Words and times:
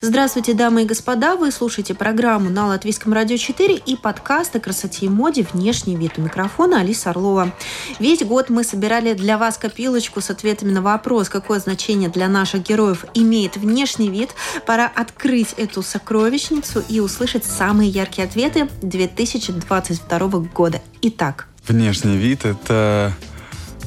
Здравствуйте, 0.00 0.54
дамы 0.54 0.82
и 0.82 0.84
господа! 0.84 1.34
Вы 1.34 1.50
слушаете 1.50 1.92
программу 1.92 2.50
на 2.50 2.68
Латвийском 2.68 3.12
радио 3.12 3.36
4 3.36 3.74
и 3.74 3.96
подкаст 3.96 4.54
о 4.54 4.60
красоте 4.60 5.06
и 5.06 5.08
моде 5.08 5.44
«Внешний 5.52 5.96
вид» 5.96 6.12
у 6.18 6.22
микрофона 6.22 6.82
Алиса 6.82 7.10
Орлова. 7.10 7.52
Весь 7.98 8.22
год 8.22 8.48
мы 8.48 8.62
собирали 8.62 9.14
для 9.14 9.38
вас 9.38 9.58
копилочку 9.58 10.20
с 10.20 10.30
ответами 10.30 10.70
на 10.70 10.82
вопрос, 10.82 11.28
какое 11.28 11.58
значение 11.58 12.08
для 12.08 12.28
наших 12.28 12.62
героев 12.62 13.06
имеет 13.14 13.56
внешний 13.56 14.08
вид. 14.08 14.30
Пора 14.66 14.86
открыть 14.86 15.54
эту 15.56 15.82
сокровищницу 15.82 16.80
и 16.88 17.00
услышать 17.00 17.44
самые 17.44 17.90
яркие 17.90 18.28
ответы 18.28 18.68
2022 18.82 20.28
года. 20.54 20.80
Итак. 21.02 21.48
Внешний 21.66 22.16
вид– 22.16 22.44
это... 22.44 23.12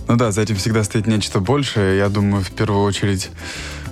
Ну 0.10 0.18
да, 0.18 0.34
за 0.34 0.42
этим 0.42 0.58
всегда 0.58 0.84
стоит 0.84 1.08
нечто 1.08 1.40
большее. 1.40 1.98
Я 1.98 2.10
думаю, 2.10 2.44
в 2.44 2.52
первую 2.52 2.84
очередь 2.84 3.30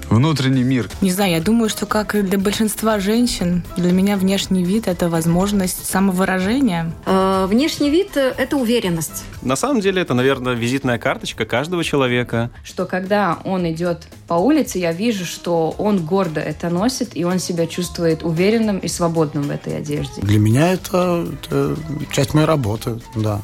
внутренний 0.09 0.63
мир? 0.63 0.89
Не 1.01 1.11
знаю, 1.11 1.31
я 1.31 1.41
думаю, 1.41 1.69
что 1.69 1.85
как 1.85 2.15
и 2.15 2.21
для 2.21 2.37
большинства 2.37 2.99
женщин, 2.99 3.63
для 3.77 3.91
меня 3.91 4.17
внешний 4.17 4.63
вид– 4.63 4.87
это 4.87 5.09
возможность 5.09 5.85
самовыражения. 5.85 6.91
Э, 7.05 7.45
внешний 7.47 7.89
вид– 7.89 8.09
это 8.15 8.57
уверенность. 8.57 9.23
На 9.41 9.55
самом 9.55 9.81
деле 9.81 10.01
это, 10.01 10.13
наверное, 10.13 10.53
визитная 10.53 10.97
карточка 10.97 11.45
каждого 11.45 11.83
человека. 11.83 12.49
Что 12.63 12.85
когда 12.85 13.39
он 13.43 13.69
идет 13.71 14.07
по 14.27 14.33
улице, 14.35 14.79
я 14.79 14.91
вижу, 14.91 15.25
что 15.25 15.73
он 15.77 16.05
гордо 16.05 16.39
это 16.41 16.69
носит, 16.69 17.15
и 17.15 17.23
он 17.23 17.39
себя 17.39 17.67
чувствует 17.67 18.23
уверенным 18.23 18.79
и 18.79 18.87
свободным 18.87 19.43
в 19.43 19.51
этой 19.51 19.77
одежде. 19.77 20.21
Для 20.21 20.39
меня 20.39 20.73
это, 20.73 21.27
это 21.43 21.75
часть 22.11 22.33
моей 22.33 22.47
работы, 22.47 22.99
да. 23.15 23.41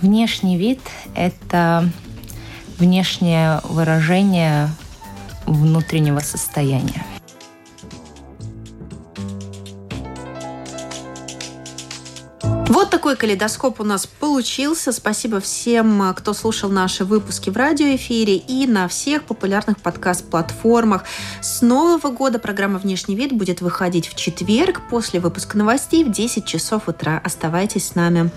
Внешний 0.00 0.56
вид– 0.56 0.80
это 1.14 1.88
внешнее 2.78 3.60
выражение 3.64 4.70
внутреннего 5.52 6.20
состояния. 6.20 7.04
Вот 12.70 12.88
такой 12.88 13.16
калейдоскоп 13.16 13.80
у 13.80 13.84
нас 13.84 14.06
получился. 14.06 14.92
Спасибо 14.92 15.40
всем, 15.40 16.14
кто 16.14 16.32
слушал 16.32 16.70
наши 16.70 17.04
выпуски 17.04 17.50
в 17.50 17.56
радиоэфире 17.56 18.36
и 18.36 18.68
на 18.68 18.86
всех 18.86 19.24
популярных 19.24 19.80
подкаст-платформах. 19.80 21.02
С 21.40 21.62
нового 21.62 22.12
года 22.12 22.38
программа 22.38 22.78
«Внешний 22.78 23.16
вид» 23.16 23.32
будет 23.32 23.60
выходить 23.60 24.06
в 24.06 24.14
четверг 24.14 24.82
после 24.88 25.18
выпуска 25.18 25.58
новостей 25.58 26.04
в 26.04 26.12
10 26.12 26.46
часов 26.46 26.86
утра. 26.86 27.20
Оставайтесь 27.24 27.88
с 27.88 27.94
нами. 27.96 28.30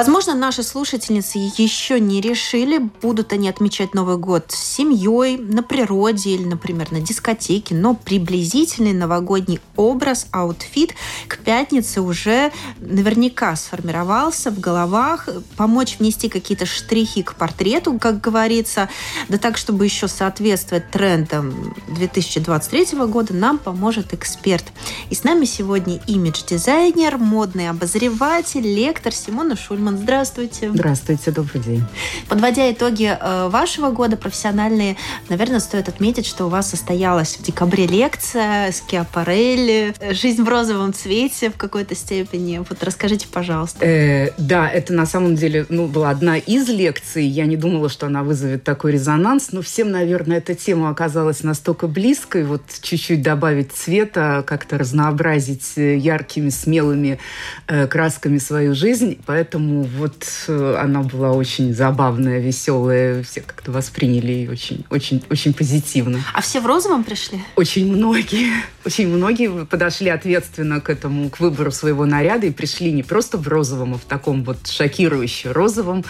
Возможно, 0.00 0.34
наши 0.34 0.62
слушательницы 0.62 1.36
еще 1.58 2.00
не 2.00 2.22
решили, 2.22 2.78
будут 2.78 3.34
они 3.34 3.50
отмечать 3.50 3.92
Новый 3.92 4.16
год 4.16 4.46
с 4.48 4.56
семьей, 4.56 5.36
на 5.36 5.62
природе 5.62 6.30
или, 6.30 6.44
например, 6.44 6.90
на 6.90 7.02
дискотеке, 7.02 7.74
но 7.74 7.94
приблизительный 7.94 8.94
новогодний 8.94 9.60
образ, 9.76 10.26
аутфит 10.30 10.94
к 11.28 11.40
пятнице 11.40 12.00
уже 12.00 12.50
наверняка 12.78 13.54
сформировался 13.56 14.50
в 14.50 14.58
головах. 14.58 15.28
Помочь 15.58 15.98
внести 15.98 16.30
какие-то 16.30 16.64
штрихи 16.64 17.22
к 17.22 17.34
портрету, 17.34 17.98
как 17.98 18.22
говорится, 18.22 18.88
да 19.28 19.36
так, 19.36 19.58
чтобы 19.58 19.84
еще 19.84 20.08
соответствовать 20.08 20.90
трендам 20.90 21.74
2023 21.88 23.00
года, 23.00 23.34
нам 23.34 23.58
поможет 23.58 24.14
эксперт. 24.14 24.64
И 25.10 25.14
с 25.14 25.24
нами 25.24 25.44
сегодня 25.44 26.00
имидж-дизайнер, 26.06 27.18
модный 27.18 27.68
обозреватель, 27.68 28.66
лектор 28.66 29.12
Симона 29.12 29.56
Шульман 29.56 29.89
Гольман. 29.90 29.98
Здравствуйте. 29.98 30.70
Здравствуйте, 30.72 31.30
добрый 31.30 31.62
день. 31.62 31.84
Подводя 32.28 32.70
итоги 32.70 33.16
э, 33.18 33.48
вашего 33.48 33.90
года 33.90 34.16
профессиональные, 34.16 34.96
наверное, 35.28 35.60
стоит 35.60 35.88
отметить, 35.88 36.26
что 36.26 36.46
у 36.46 36.48
вас 36.48 36.70
состоялась 36.70 37.36
в 37.36 37.42
декабре 37.42 37.86
лекция 37.86 38.72
с 38.72 38.80
Киапарелли, 38.80 39.94
«Жизнь 40.12 40.42
в 40.42 40.48
розовом 40.48 40.92
цвете» 40.92 41.50
в 41.50 41.56
какой-то 41.56 41.94
степени. 41.94 42.58
Вот 42.58 42.82
расскажите, 42.82 43.26
пожалуйста. 43.30 43.84
Э, 43.84 44.32
да, 44.38 44.68
это 44.68 44.92
на 44.92 45.06
самом 45.06 45.34
деле 45.36 45.66
ну, 45.68 45.86
была 45.86 46.10
одна 46.10 46.36
из 46.36 46.68
лекций. 46.68 47.24
Я 47.24 47.46
не 47.46 47.56
думала, 47.56 47.88
что 47.88 48.06
она 48.06 48.22
вызовет 48.22 48.64
такой 48.64 48.92
резонанс, 48.92 49.52
но 49.52 49.62
всем, 49.62 49.90
наверное, 49.90 50.38
эта 50.38 50.54
тема 50.54 50.90
оказалась 50.90 51.42
настолько 51.42 51.86
близкой. 51.86 52.44
Вот 52.44 52.62
чуть-чуть 52.82 53.22
добавить 53.22 53.72
цвета, 53.72 54.44
как-то 54.46 54.78
разнообразить 54.78 55.72
э, 55.76 55.96
яркими, 55.96 56.50
смелыми 56.50 57.18
э, 57.66 57.86
красками 57.86 58.38
свою 58.38 58.74
жизнь. 58.74 59.18
Поэтому 59.26 59.69
Поэтому 59.70 59.82
вот 59.82 60.26
э, 60.48 60.76
она 60.80 61.02
была 61.02 61.32
очень 61.32 61.72
забавная, 61.72 62.40
веселая. 62.40 63.22
Все 63.22 63.40
как-то 63.40 63.70
восприняли 63.70 64.32
ее 64.32 64.50
очень, 64.50 64.84
очень, 64.90 65.22
очень 65.30 65.54
позитивно. 65.54 66.18
А 66.34 66.40
все 66.40 66.60
в 66.60 66.66
розовом 66.66 67.04
пришли? 67.04 67.38
Очень 67.56 67.92
многие. 67.92 68.50
Очень 68.84 69.08
многие 69.08 69.66
подошли 69.66 70.08
ответственно 70.08 70.80
к 70.80 70.88
этому, 70.88 71.28
к 71.28 71.38
выбору 71.38 71.70
своего 71.70 72.06
наряда 72.06 72.46
и 72.46 72.50
пришли 72.50 72.90
не 72.92 73.02
просто 73.02 73.36
в 73.36 73.46
розовом, 73.46 73.92
а 73.92 73.98
в 73.98 74.04
таком 74.04 74.42
вот 74.42 74.66
шокирующе 74.66 75.52
розовом, 75.52 76.02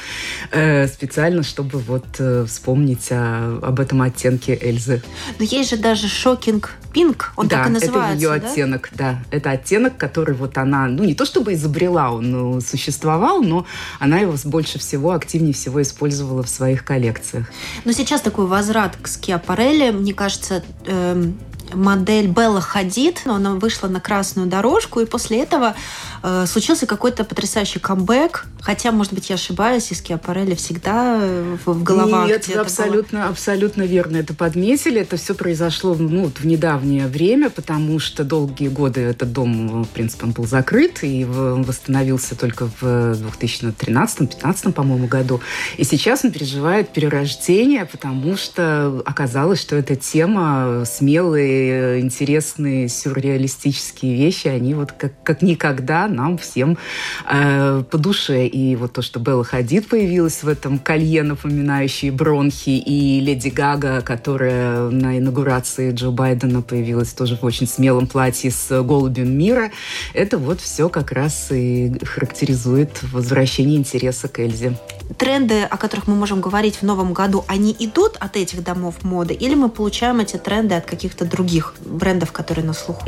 э, 0.52 0.86
специально, 0.86 1.42
чтобы 1.42 1.80
вот 1.80 2.06
э, 2.20 2.44
вспомнить 2.46 3.08
о, 3.10 3.58
об 3.60 3.80
этом 3.80 4.02
оттенке 4.02 4.56
Эльзы. 4.62 5.02
Но 5.40 5.44
есть 5.44 5.70
же 5.70 5.78
даже 5.78 6.06
шокинг 6.06 6.76
пинк, 6.92 7.32
он 7.36 7.48
да, 7.48 7.58
так 7.58 7.66
и 7.66 7.70
называется, 7.70 8.12
это 8.12 8.14
ее 8.14 8.28
да? 8.28 8.46
оттенок, 8.46 8.90
да. 8.92 9.18
Это 9.30 9.50
оттенок, 9.50 9.96
который 9.96 10.34
вот 10.34 10.58
она, 10.58 10.86
ну 10.86 11.04
не 11.04 11.14
то 11.14 11.24
чтобы 11.24 11.54
изобрела, 11.54 12.12
он 12.12 12.58
э, 12.58 12.60
существовал, 12.60 13.42
но 13.50 13.66
она 13.98 14.18
его 14.20 14.36
больше 14.44 14.78
всего, 14.78 15.10
активнее 15.10 15.52
всего 15.52 15.82
использовала 15.82 16.42
в 16.42 16.48
своих 16.48 16.84
коллекциях. 16.84 17.46
Но 17.84 17.92
сейчас 17.92 18.20
такой 18.20 18.46
возврат 18.46 18.96
к 18.96 19.08
Скиапарелли, 19.08 19.90
мне 19.90 20.14
кажется, 20.14 20.62
эм, 20.86 21.38
модель 21.74 22.28
Белла 22.28 22.60
Хадид, 22.60 23.22
она 23.26 23.54
вышла 23.54 23.88
на 23.88 24.00
красную 24.00 24.48
дорожку, 24.48 25.00
и 25.00 25.04
после 25.04 25.42
этого 25.42 25.74
э, 26.22 26.46
случился 26.46 26.86
какой-то 26.86 27.24
потрясающий 27.24 27.78
камбэк. 27.78 28.46
Хотя, 28.60 28.92
может 28.92 29.12
быть, 29.12 29.30
я 29.30 29.36
ошибаюсь, 29.36 29.90
и 29.90 29.94
Скиапарелли 29.94 30.54
всегда 30.54 31.18
э, 31.20 31.56
в, 31.64 31.72
в 31.72 31.82
головах 31.82 32.28
Нет, 32.28 32.48
абсолютно, 32.56 33.20
было. 33.20 33.28
абсолютно 33.28 33.82
верно 33.82 34.18
это 34.18 34.34
подметили. 34.34 35.00
Это 35.00 35.16
все 35.16 35.34
произошло 35.34 35.94
ну, 35.94 36.30
в 36.34 36.44
недавнее 36.44 37.06
время, 37.06 37.50
потому 37.50 37.98
что 37.98 38.24
долгие 38.24 38.68
годы 38.68 39.00
этот 39.00 39.32
дом, 39.32 39.84
в 39.84 39.88
принципе, 39.88 40.26
он 40.26 40.32
был 40.32 40.46
закрыт 40.46 41.02
и 41.02 41.24
восстановился 41.24 42.36
только 42.36 42.68
в 42.80 42.84
2013-2015, 42.84 44.72
по-моему, 44.72 45.06
году. 45.06 45.40
И 45.78 45.84
сейчас 45.84 46.24
он 46.24 46.32
переживает 46.32 46.90
перерождение, 46.90 47.86
потому 47.86 48.36
что 48.36 49.02
оказалось, 49.06 49.60
что 49.60 49.76
эта 49.76 49.96
тема 49.96 50.84
смелые 50.84 52.00
интересные 52.00 52.88
сюрреалистические 52.88 54.16
вещи, 54.16 54.48
они 54.48 54.74
вот 54.74 54.92
как, 54.92 55.12
как 55.22 55.42
никогда 55.42 56.09
нам 56.10 56.38
всем 56.38 56.76
э, 57.30 57.82
по 57.90 57.98
душе. 57.98 58.46
И 58.46 58.76
вот 58.76 58.92
то, 58.92 59.02
что 59.02 59.20
Белла 59.20 59.44
Хадид 59.44 59.88
появилась 59.88 60.42
в 60.42 60.48
этом 60.48 60.78
колье, 60.78 61.22
напоминающее 61.22 62.12
бронхи, 62.12 62.78
и 62.78 63.20
Леди 63.20 63.48
Гага, 63.48 64.00
которая 64.02 64.90
на 64.90 65.18
инаугурации 65.18 65.92
Джо 65.92 66.10
Байдена 66.10 66.62
появилась 66.62 67.12
тоже 67.12 67.36
в 67.36 67.44
очень 67.44 67.66
смелом 67.66 68.06
платье 68.06 68.50
с 68.50 68.82
голубем 68.82 69.30
мира, 69.36 69.70
это 70.14 70.38
вот 70.38 70.60
все 70.60 70.88
как 70.88 71.12
раз 71.12 71.48
и 71.50 71.92
характеризует 72.04 73.02
возвращение 73.12 73.76
интереса 73.76 74.28
к 74.28 74.38
Эльзе. 74.38 74.76
Тренды, 75.18 75.62
о 75.62 75.76
которых 75.76 76.06
мы 76.06 76.14
можем 76.14 76.40
говорить 76.40 76.76
в 76.76 76.82
новом 76.82 77.12
году, 77.12 77.44
они 77.48 77.74
идут 77.78 78.16
от 78.20 78.36
этих 78.36 78.62
домов 78.62 79.02
моды, 79.02 79.34
или 79.34 79.54
мы 79.54 79.68
получаем 79.68 80.20
эти 80.20 80.36
тренды 80.36 80.74
от 80.74 80.86
каких-то 80.86 81.24
других 81.24 81.74
брендов, 81.84 82.32
которые 82.32 82.64
на 82.64 82.72
слуху? 82.72 83.02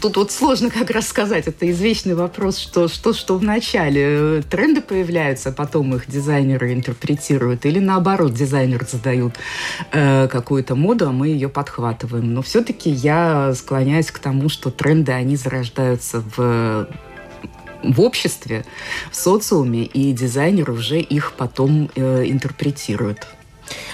Тут 0.00 0.16
вот 0.16 0.32
сложно 0.32 0.70
как 0.70 0.90
раз 0.90 1.06
сказать. 1.06 1.46
Это 1.46 1.70
извечный 1.70 2.14
вопрос, 2.14 2.41
что, 2.50 2.88
что, 2.88 3.12
что 3.12 3.38
в 3.38 3.42
начале. 3.42 4.42
Тренды 4.42 4.80
появляются, 4.80 5.50
а 5.50 5.52
потом 5.52 5.94
их 5.94 6.10
дизайнеры 6.10 6.72
интерпретируют. 6.72 7.64
Или 7.66 7.78
наоборот, 7.78 8.34
дизайнеры 8.34 8.86
задают 8.86 9.34
э, 9.92 10.26
какую-то 10.28 10.74
моду, 10.74 11.08
а 11.08 11.12
мы 11.12 11.28
ее 11.28 11.48
подхватываем. 11.48 12.34
Но 12.34 12.42
все-таки 12.42 12.90
я 12.90 13.52
склоняюсь 13.54 14.10
к 14.10 14.18
тому, 14.18 14.48
что 14.48 14.70
тренды, 14.70 15.12
они 15.12 15.36
зарождаются 15.36 16.22
в 16.36 16.88
в 17.82 18.00
обществе, 18.00 18.64
в 19.10 19.16
социуме, 19.16 19.82
и 19.82 20.12
дизайнеры 20.12 20.72
уже 20.72 21.00
их 21.00 21.32
потом 21.32 21.90
э, 21.96 22.24
интерпретируют. 22.26 23.26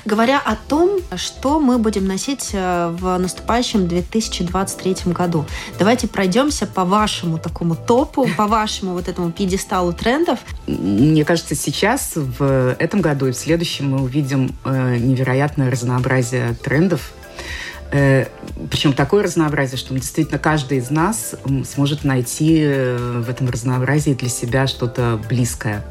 Говоря 0.05 0.41
о 0.45 0.57
том, 0.57 1.01
что 1.17 1.61
мы 1.61 1.79
будем 1.79 2.07
носить 2.07 2.51
э, 2.53 2.89
в 2.99 3.19
наступающем 3.19 3.89
2023 3.89 5.13
году, 5.13 5.45
давайте 5.79 6.09
пройдемся 6.09 6.67
по 6.67 6.85
вашему 6.85 7.39
такому 7.39 7.77
топу, 7.77 8.29
по 8.37 8.47
вашему 8.47 8.93
вот 8.93 9.09
этому 9.09 9.33
пьедесталу 9.33 9.93
трендов. 9.93 10.41
Мне 10.67 11.25
кажется, 11.25 11.55
сейчас, 11.55 12.13
в 12.15 12.77
этом 12.79 13.01
году 13.01 13.27
и 13.27 13.33
в 13.33 13.37
следующем 13.37 13.91
мы 13.91 14.03
увидим 14.03 14.55
э, 14.65 14.97
невероятное 14.97 15.71
разнообразие 15.71 16.55
трендов, 16.55 17.13
э, 17.93 18.27
причем 18.71 18.93
такое 18.93 19.25
разнообразие, 19.25 19.79
что 19.79 19.95
действительно 19.95 20.39
каждый 20.39 20.79
из 20.79 20.91
нас 20.91 21.35
сможет 21.73 22.05
найти 22.05 22.65
в 22.65 23.29
этом 23.29 23.49
разнообразии 23.49 24.13
для 24.13 24.29
себя 24.29 24.67
что-то 24.67 25.21
близкое. 25.29 25.85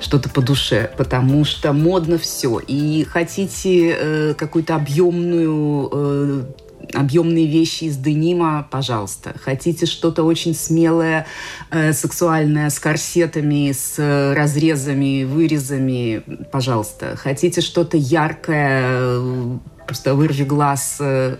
Что-то 0.00 0.28
по 0.28 0.40
душе, 0.40 0.90
потому 0.96 1.44
что 1.44 1.72
модно 1.72 2.18
все. 2.18 2.58
И 2.58 3.04
хотите 3.04 3.96
э, 3.98 4.34
какую-то 4.34 4.74
объемную 4.76 5.88
э, 5.92 6.44
объемные 6.92 7.46
вещи 7.46 7.84
из 7.84 7.96
денима, 7.96 8.66
пожалуйста. 8.70 9.34
Хотите 9.40 9.86
что-то 9.86 10.22
очень 10.22 10.54
смелое, 10.54 11.26
э, 11.70 11.92
сексуальное, 11.92 12.70
с 12.70 12.78
корсетами, 12.78 13.72
с 13.72 13.94
э, 13.98 14.34
разрезами, 14.34 15.24
вырезами, 15.24 16.22
пожалуйста. 16.52 17.16
Хотите 17.16 17.60
что-то 17.60 17.96
яркое, 17.96 18.82
э, 18.84 19.58
просто 19.86 20.14
вырви 20.14 20.44
глаз 20.44 20.96
э, 21.00 21.36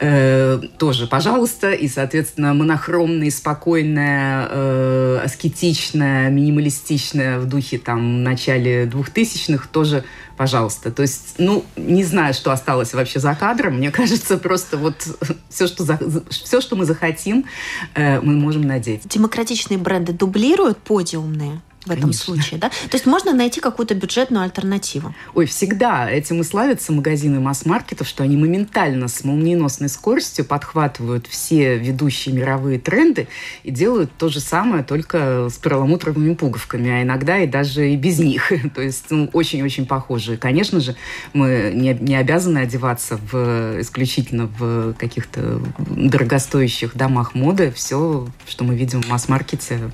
э, 0.00 0.60
тоже, 0.78 1.06
пожалуйста. 1.06 1.72
И, 1.72 1.88
соответственно, 1.88 2.54
монохромное, 2.54 3.30
спокойное, 3.30 4.48
э, 4.50 5.20
аскетичное, 5.24 6.30
минималистичное 6.30 7.38
в 7.38 7.46
духе 7.46 7.78
там 7.78 8.22
начале 8.22 8.86
двухтысячных 8.86 9.66
тоже 9.66 10.04
пожалуйста. 10.36 10.90
То 10.90 11.02
есть, 11.02 11.34
ну, 11.38 11.64
не 11.76 12.04
знаю, 12.04 12.34
что 12.34 12.50
осталось 12.50 12.94
вообще 12.94 13.20
за 13.20 13.34
кадром. 13.34 13.76
Мне 13.76 13.90
кажется, 14.00 14.38
просто 14.38 14.76
вот 14.76 15.06
все, 15.48 15.66
что, 15.66 15.84
за, 15.84 15.98
все, 16.30 16.60
что 16.60 16.76
мы 16.76 16.84
захотим, 16.84 17.44
э, 17.94 18.20
мы 18.20 18.34
можем 18.34 18.62
надеть. 18.62 19.02
Демократичные 19.08 19.78
бренды 19.78 20.12
дублируют 20.12 20.78
подиумные? 20.78 21.60
В 21.84 21.90
этом 21.90 22.02
Конечно. 22.02 22.24
случае, 22.24 22.60
да? 22.60 22.68
То 22.68 22.94
есть 22.94 23.06
можно 23.06 23.32
найти 23.32 23.60
какую-то 23.60 23.94
бюджетную 23.94 24.44
альтернативу? 24.44 25.14
Ой, 25.34 25.46
всегда. 25.46 26.08
Этим 26.08 26.40
и 26.40 26.44
славятся 26.44 26.92
магазины 26.92 27.40
масс-маркетов, 27.40 28.06
что 28.06 28.22
они 28.22 28.36
моментально 28.36 29.08
с 29.08 29.24
молниеносной 29.24 29.88
скоростью 29.88 30.44
подхватывают 30.44 31.26
все 31.26 31.78
ведущие 31.78 32.34
мировые 32.34 32.78
тренды 32.78 33.28
и 33.64 33.70
делают 33.70 34.10
то 34.16 34.28
же 34.28 34.40
самое, 34.40 34.84
только 34.84 35.48
с 35.50 35.58
перламутровыми 35.58 36.34
пуговками, 36.34 36.90
а 36.90 37.02
иногда 37.02 37.38
и 37.38 37.46
даже 37.46 37.90
и 37.90 37.96
без 37.96 38.18
них. 38.18 38.52
то 38.74 38.82
есть 38.82 39.06
ну, 39.10 39.28
очень-очень 39.32 39.86
похожие. 39.86 40.38
Конечно 40.38 40.80
же, 40.80 40.94
мы 41.32 41.72
не, 41.74 41.94
не 41.94 42.16
обязаны 42.16 42.58
одеваться 42.58 43.18
в, 43.30 43.80
исключительно 43.80 44.46
в 44.46 44.94
каких-то 44.94 45.60
дорогостоящих 45.78 46.96
домах 46.96 47.34
моды. 47.34 47.72
Все, 47.74 48.28
что 48.46 48.64
мы 48.64 48.76
видим 48.76 49.02
в 49.02 49.08
масс-маркете, 49.08 49.90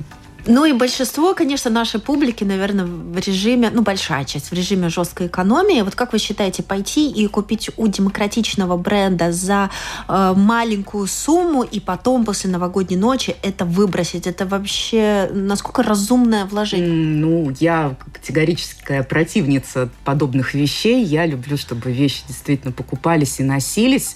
ну 0.49 0.65
и 0.65 0.73
большинство, 0.73 1.35
конечно, 1.35 1.71
нашей 1.71 2.01
публики, 2.01 2.43
наверное, 2.43 2.87
в 2.87 3.19
режиме, 3.19 3.71
ну 3.71 3.83
большая 3.83 4.25
часть 4.25 4.51
в 4.51 4.53
режиме 4.55 4.89
жесткой 4.89 5.27
экономии. 5.27 5.83
Вот 5.83 5.95
как 5.95 6.13
вы 6.13 6.19
считаете, 6.19 6.63
пойти 6.63 7.11
и 7.11 7.27
купить 7.27 7.71
у 7.77 7.87
демократичного 7.87 8.79
бренда 8.79 9.31
за 9.31 9.71
э, 10.09 10.33
маленькую 10.35 11.07
сумму 11.07 11.63
и 11.63 11.81
потом 11.81 12.25
после 12.25 12.51
новогодней 12.51 12.97
ночи 12.97 13.37
это 13.43 13.67
выбросить, 13.67 14.27
это 14.27 14.47
вообще 14.47 15.29
насколько 15.33 15.83
разумное 15.83 16.47
вложение? 16.47 16.89
Ну, 16.89 17.53
я 17.61 17.97
категорическая 18.15 19.03
противница 19.03 19.91
подобных 20.05 20.55
вещей. 20.55 21.05
Я 21.05 21.27
люблю, 21.27 21.59
чтобы 21.59 21.93
вещи 21.93 22.23
действительно 22.27 22.73
покупались 22.73 23.39
и 23.39 23.43
носились. 23.43 24.15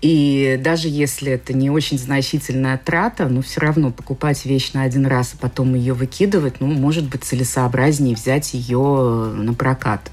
И 0.00 0.58
даже 0.62 0.88
если 0.88 1.32
это 1.32 1.52
не 1.52 1.68
очень 1.68 1.98
значительная 1.98 2.78
трата, 2.82 3.28
но 3.28 3.42
все 3.42 3.60
равно 3.60 3.90
покупать 3.90 4.46
вещь 4.46 4.72
на 4.72 4.82
один 4.82 5.04
раз, 5.04 5.34
а 5.34 5.36
потом 5.36 5.65
потом 5.66 5.74
ее 5.74 5.94
выкидывать, 5.94 6.60
ну, 6.60 6.66
может 6.66 7.04
быть, 7.04 7.24
целесообразнее 7.24 8.14
взять 8.14 8.54
ее 8.54 9.32
на 9.34 9.52
прокат. 9.54 10.10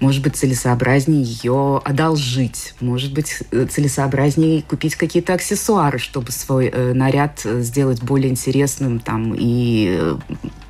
Может 0.00 0.22
быть, 0.22 0.36
целесообразнее 0.36 1.22
ее 1.22 1.80
одолжить. 1.84 2.74
Может 2.80 3.12
быть, 3.12 3.42
э, 3.52 3.66
целесообразнее 3.66 4.62
купить 4.62 4.96
какие-то 4.96 5.34
аксессуары, 5.34 5.98
чтобы 5.98 6.32
свой 6.32 6.66
э, 6.66 6.92
наряд 6.92 7.42
э, 7.44 7.60
сделать 7.60 8.02
более 8.02 8.30
интересным 8.30 8.98
там, 8.98 9.34
и 9.36 9.96
э, 9.98 10.16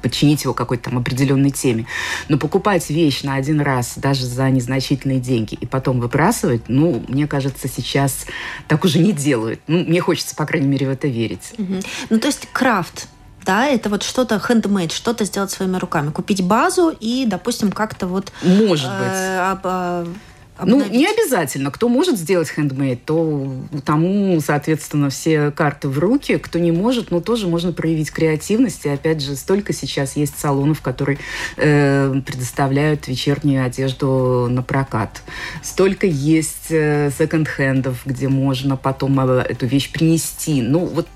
подчинить 0.03 0.45
его 0.45 0.55
какой-то 0.55 0.91
там 0.91 0.99
определенной 0.99 1.51
теме. 1.51 1.87
Но 2.29 2.39
покупать 2.39 2.91
вещь 2.91 3.23
на 3.23 3.35
один 3.35 3.61
раз 3.61 3.95
даже 3.97 4.27
за 4.27 4.51
незначительные 4.51 5.21
деньги 5.21 5.55
и 5.55 5.67
потом 5.67 6.01
выбрасывать, 6.01 6.69
ну, 6.69 7.03
мне 7.09 7.27
кажется, 7.27 7.69
сейчас 7.69 8.27
так 8.69 8.85
уже 8.85 8.99
не 8.99 9.13
делают. 9.13 9.61
Ну, 9.67 9.85
мне 9.85 10.01
хочется, 10.01 10.37
по 10.37 10.45
крайней 10.47 10.69
мере, 10.69 10.87
в 10.87 10.91
это 10.91 11.09
верить. 11.09 11.55
Угу. 11.59 11.75
Ну, 12.11 12.19
то 12.21 12.27
есть 12.27 12.49
крафт 12.53 13.09
да, 13.47 13.67
это 13.67 13.89
вот 13.89 14.03
что-то 14.03 14.37
handmade, 14.37 14.93
что-то 14.93 15.25
сделать 15.25 15.51
своими 15.51 15.77
руками, 15.77 16.11
купить 16.11 16.43
базу 16.43 16.95
и, 16.99 17.25
допустим, 17.27 17.73
как-то 17.73 18.07
вот... 18.07 18.33
Может 18.43 18.91
э, 18.91 18.99
быть. 18.99 19.53
Об, 19.53 19.61
э, 19.65 20.07
Обновить. 20.59 20.91
Ну, 20.91 20.99
не 20.99 21.07
обязательно. 21.07 21.71
Кто 21.71 21.89
может 21.89 22.17
сделать 22.17 22.49
хендмейд, 22.49 23.05
то 23.05 23.55
тому, 23.85 24.41
соответственно, 24.41 25.11
все 25.11 25.51
карты 25.51 25.89
в 25.89 25.99
руки. 25.99 26.39
Кто 26.39 26.59
не 26.59 26.73
может, 26.73 27.11
ну, 27.11 27.21
тоже 27.21 27.47
можно 27.47 27.73
проявить 27.73 28.11
креативность. 28.11 28.87
И, 28.87 28.89
опять 28.89 29.21
же, 29.21 29.37
столько 29.37 29.75
сейчас 29.75 30.17
есть 30.17 30.39
салонов, 30.39 30.81
которые 30.81 31.19
э, 31.59 32.21
предоставляют 32.25 33.07
вечернюю 33.07 33.67
одежду 33.67 34.47
на 34.49 34.63
прокат. 34.63 35.23
Столько 35.63 36.07
есть 36.07 36.71
э, 36.71 37.11
секонд-хендов, 37.17 38.01
где 38.07 38.29
можно 38.29 38.77
потом 38.79 39.21
э, 39.21 39.43
эту 39.43 39.67
вещь 39.67 39.93
принести. 39.93 40.63
Ну, 40.63 40.87
вот 40.87 41.07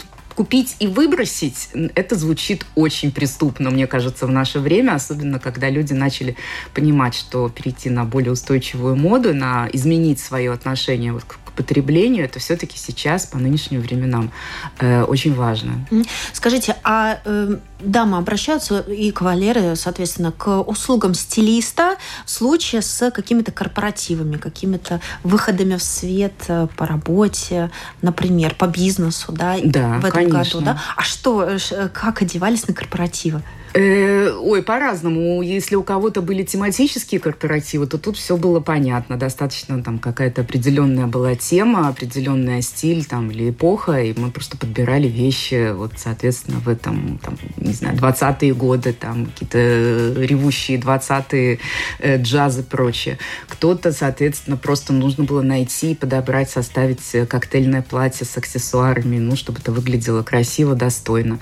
купить 0.40 0.76
и 0.78 0.86
выбросить, 0.86 1.68
это 1.94 2.16
звучит 2.16 2.64
очень 2.74 3.12
преступно, 3.12 3.68
мне 3.68 3.86
кажется, 3.86 4.26
в 4.26 4.30
наше 4.30 4.58
время, 4.58 4.94
особенно 4.94 5.38
когда 5.38 5.68
люди 5.68 5.92
начали 5.92 6.34
понимать, 6.72 7.14
что 7.14 7.50
перейти 7.50 7.90
на 7.90 8.06
более 8.06 8.32
устойчивую 8.32 8.96
моду, 8.96 9.34
на 9.34 9.68
изменить 9.70 10.18
свое 10.18 10.50
отношение 10.50 11.12
вот 11.12 11.24
к 11.24 11.36
потреблению, 11.60 12.24
это 12.24 12.38
все-таки 12.38 12.78
сейчас, 12.78 13.26
по 13.26 13.38
нынешним 13.38 13.80
временам, 13.80 14.32
э, 14.78 15.02
очень 15.02 15.34
важно. 15.34 15.86
Скажите, 16.32 16.76
а 16.84 17.18
э, 17.24 17.56
дамы 17.80 18.16
обращаются 18.16 18.80
и 18.80 19.10
кавалеры, 19.10 19.76
соответственно, 19.76 20.32
к 20.32 20.60
услугам 20.62 21.12
стилиста 21.14 21.96
в 22.24 22.30
случае 22.30 22.80
с 22.82 23.10
какими-то 23.10 23.52
корпоративами, 23.52 24.36
какими-то 24.36 25.00
выходами 25.22 25.76
в 25.76 25.82
свет 25.82 26.32
э, 26.48 26.66
по 26.76 26.86
работе, 26.86 27.70
например, 28.00 28.54
по 28.54 28.66
бизнесу, 28.66 29.32
да, 29.32 29.56
да 29.62 29.98
в 29.98 30.04
этом 30.06 30.30
конечно. 30.30 30.60
году, 30.60 30.60
да? 30.60 30.80
А 30.96 31.02
что, 31.02 31.42
э, 31.42 31.88
как 31.92 32.22
одевались 32.22 32.66
на 32.66 32.74
корпоративы? 32.74 33.42
Э, 33.72 34.32
ой, 34.32 34.62
по-разному. 34.62 35.42
Если 35.42 35.76
у 35.76 35.82
кого-то 35.82 36.22
были 36.22 36.42
тематические 36.42 37.20
корпоративы, 37.20 37.86
то 37.86 37.98
тут 37.98 38.16
все 38.16 38.36
было 38.36 38.58
понятно. 38.58 39.16
Достаточно 39.16 39.82
там 39.82 39.98
какая-то 39.98 40.42
определенная 40.42 41.06
была 41.06 41.36
тема, 41.36 41.88
определенная 41.88 42.62
стиль 42.62 43.04
там 43.04 43.30
или 43.30 43.50
эпоха, 43.50 44.02
и 44.02 44.18
мы 44.18 44.30
просто 44.32 44.56
подбирали 44.56 45.06
вещи, 45.06 45.72
вот, 45.72 45.92
соответственно, 45.96 46.58
в 46.58 46.68
этом, 46.68 47.18
там, 47.18 47.38
не 47.58 47.72
знаю, 47.72 47.96
20-е 47.96 48.54
годы, 48.54 48.92
там, 48.92 49.26
какие-то 49.26 50.20
ревущие 50.20 50.78
20-е 50.78 51.60
э, 52.00 52.20
джазы 52.20 52.62
и 52.62 52.64
прочее. 52.64 53.18
Кто-то, 53.48 53.92
соответственно, 53.92 54.56
просто 54.56 54.92
нужно 54.92 55.22
было 55.22 55.42
найти, 55.42 55.94
подобрать, 55.94 56.50
составить 56.50 57.14
э, 57.14 57.24
коктейльное 57.24 57.82
платье 57.82 58.26
с 58.26 58.36
аксессуарами, 58.36 59.18
ну, 59.18 59.36
чтобы 59.36 59.60
это 59.60 59.70
выглядело 59.70 60.22
красиво, 60.22 60.74
достойно. 60.74 61.38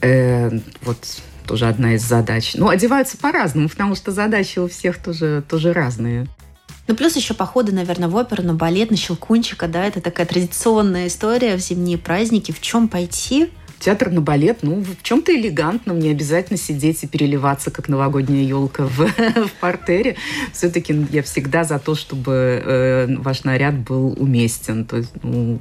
Э, 0.00 0.50
вот 0.82 0.98
тоже 1.46 1.66
одна 1.66 1.94
из 1.94 2.02
задач. 2.02 2.52
Ну, 2.54 2.68
одеваются 2.68 3.16
по-разному, 3.16 3.68
потому 3.68 3.94
что 3.94 4.10
задачи 4.10 4.58
у 4.58 4.68
всех 4.68 4.98
тоже, 4.98 5.42
тоже 5.48 5.72
разные. 5.72 6.26
Ну, 6.88 6.94
плюс 6.94 7.16
еще 7.16 7.34
походы, 7.34 7.72
наверное, 7.72 8.08
в 8.08 8.16
оперу, 8.16 8.42
на 8.42 8.54
балет, 8.54 8.90
на 8.90 8.96
щелкунчика, 8.96 9.66
да, 9.66 9.84
это 9.84 10.00
такая 10.00 10.26
традиционная 10.26 11.08
история 11.08 11.56
в 11.56 11.60
зимние 11.60 11.98
праздники. 11.98 12.52
В 12.52 12.60
чем 12.60 12.88
пойти? 12.88 13.50
Театр 13.78 14.10
на 14.10 14.22
балет, 14.22 14.58
ну, 14.62 14.82
в 14.82 15.02
чем-то 15.02 15.34
элегантном, 15.34 15.98
не 15.98 16.10
обязательно 16.10 16.58
сидеть 16.58 17.02
и 17.02 17.06
переливаться, 17.06 17.70
как 17.70 17.88
новогодняя 17.88 18.42
елка 18.42 18.84
в, 18.86 18.98
в 19.48 19.52
портере. 19.60 20.16
Все-таки 20.52 21.06
я 21.10 21.22
всегда 21.22 21.64
за 21.64 21.78
то, 21.78 21.94
чтобы 21.94 22.62
э, 22.64 23.16
ваш 23.18 23.44
наряд 23.44 23.74
был 23.74 24.14
уместен. 24.18 24.86
То 24.86 24.98
есть, 24.98 25.12
ну, 25.22 25.58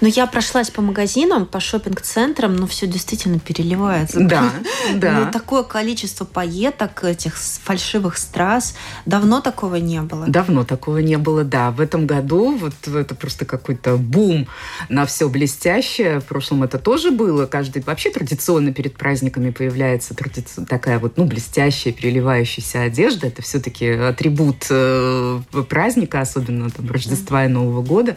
но 0.00 0.08
я 0.08 0.26
прошлась 0.26 0.70
по 0.70 0.82
магазинам, 0.82 1.46
по 1.46 1.60
шопинг-центрам, 1.60 2.54
но 2.54 2.66
все 2.66 2.86
действительно 2.86 3.38
переливается. 3.38 4.20
Да, 4.20 4.52
да. 4.94 5.20
Ну, 5.20 5.32
такое 5.32 5.62
количество 5.62 6.24
поеток, 6.24 7.04
этих 7.04 7.36
фальшивых 7.36 8.18
страз. 8.18 8.74
Давно 9.04 9.40
такого 9.40 9.76
не 9.76 10.00
было. 10.00 10.26
Давно 10.26 10.64
такого 10.64 10.98
не 10.98 11.18
было, 11.18 11.44
да. 11.44 11.70
В 11.70 11.80
этом 11.80 12.06
году 12.06 12.56
вот 12.56 12.74
это 12.86 13.14
просто 13.14 13.44
какой-то 13.44 13.96
бум 13.96 14.46
на 14.88 15.06
все 15.06 15.28
блестящее. 15.28 16.20
В 16.20 16.24
прошлом 16.24 16.62
это 16.62 16.78
тоже 16.78 17.10
было. 17.10 17.46
Каждый 17.46 17.82
вообще 17.82 18.10
традиционно 18.10 18.72
перед 18.72 18.96
праздниками 18.96 19.50
появляется 19.50 20.14
традици... 20.14 20.64
такая 20.68 20.98
вот, 20.98 21.16
ну, 21.16 21.24
блестящая, 21.24 21.92
переливающаяся 21.92 22.82
одежда. 22.82 23.28
Это 23.28 23.42
все-таки 23.42 23.88
атрибут 23.88 24.66
э, 24.70 25.40
праздника, 25.68 26.20
особенно 26.20 26.70
там 26.70 26.90
Рождества 26.90 27.44
и 27.44 27.48
Нового 27.48 27.82
года. 27.82 28.16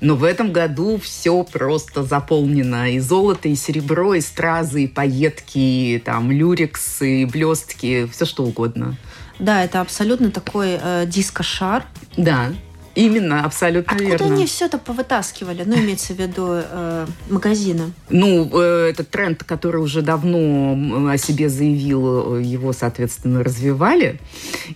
Но 0.00 0.16
в 0.16 0.24
этом 0.24 0.52
году 0.52 0.93
все 0.98 1.44
просто 1.44 2.04
заполнено. 2.04 2.92
И 2.92 2.98
золото, 3.00 3.48
и 3.48 3.54
серебро, 3.54 4.14
и 4.14 4.20
стразы, 4.20 4.84
и 4.84 4.88
пайетки, 4.88 5.58
и 5.58 6.02
там 6.04 6.30
люрикс, 6.30 7.02
и 7.02 7.24
блестки, 7.24 8.06
все 8.10 8.24
что 8.24 8.44
угодно. 8.44 8.96
Да, 9.38 9.64
это 9.64 9.80
абсолютно 9.80 10.30
такой 10.30 10.78
э, 10.80 11.06
диско-шар. 11.06 11.84
Да. 12.16 12.52
Именно, 12.94 13.44
абсолютно 13.44 13.92
Откуда 13.92 14.10
верно. 14.10 14.34
они 14.34 14.46
все 14.46 14.66
это 14.66 14.78
повытаскивали? 14.78 15.64
Ну, 15.66 15.76
имеется 15.76 16.14
в 16.14 16.18
виду 16.18 16.46
э, 16.50 17.06
магазины. 17.28 17.92
Ну, 18.08 18.48
э, 18.52 18.90
этот 18.90 19.10
тренд, 19.10 19.42
который 19.42 19.80
уже 19.82 20.02
давно 20.02 21.10
о 21.10 21.18
себе 21.18 21.48
заявил, 21.48 22.36
э, 22.36 22.42
его, 22.42 22.72
соответственно, 22.72 23.42
развивали. 23.42 24.20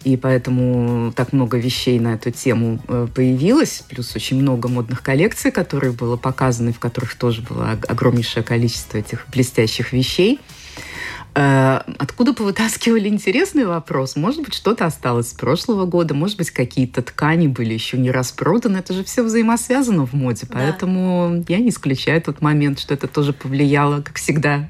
И 0.03 0.17
поэтому 0.17 1.13
так 1.13 1.33
много 1.33 1.59
вещей 1.59 2.01
на 2.01 2.15
эту 2.15 2.31
тему 2.33 2.81
э, 2.89 3.07
появилось. 3.15 3.85
Плюс 3.89 4.15
очень 4.17 4.41
много 4.41 4.69
модных 4.69 5.03
коллекций, 5.03 5.53
которые 5.53 5.93
было 5.93 6.17
показаны, 6.17 6.73
в 6.73 6.79
которых 6.81 7.15
тоже 7.15 7.43
было 7.43 7.73
ог- 7.75 7.89
огромнейшее 7.89 8.43
количество 8.43 8.99
этих 8.99 9.27
блестящих 9.29 9.93
вещей. 9.93 10.41
Э, 11.39 11.83
Откуда 11.99 12.35
повытаскивали? 12.35 13.09
Интересный 13.09 13.65
вопрос. 13.65 14.17
Может 14.17 14.43
быть, 14.43 14.55
что-то 14.55 14.87
осталось 14.87 15.31
с 15.31 15.35
прошлого 15.35 15.85
года, 15.85 16.13
может 16.13 16.37
быть, 16.37 16.51
какие-то 16.51 17.01
ткани 17.01 17.47
были 17.47 17.75
еще 17.75 17.97
не 17.97 18.11
распроданы. 18.11 18.79
Это 18.79 18.93
же 18.93 19.05
все 19.05 19.23
взаимосвязано 19.23 20.05
в 20.05 20.15
моде, 20.15 20.47
поэтому 20.51 21.45
я 21.49 21.59
не 21.59 21.69
исключаю 21.69 22.21
тот 22.21 22.41
момент, 22.41 22.81
что 22.81 22.95
это 22.95 23.07
тоже 23.07 23.33
повлияло, 23.33 24.01
как 24.01 24.17
всегда, 24.17 24.69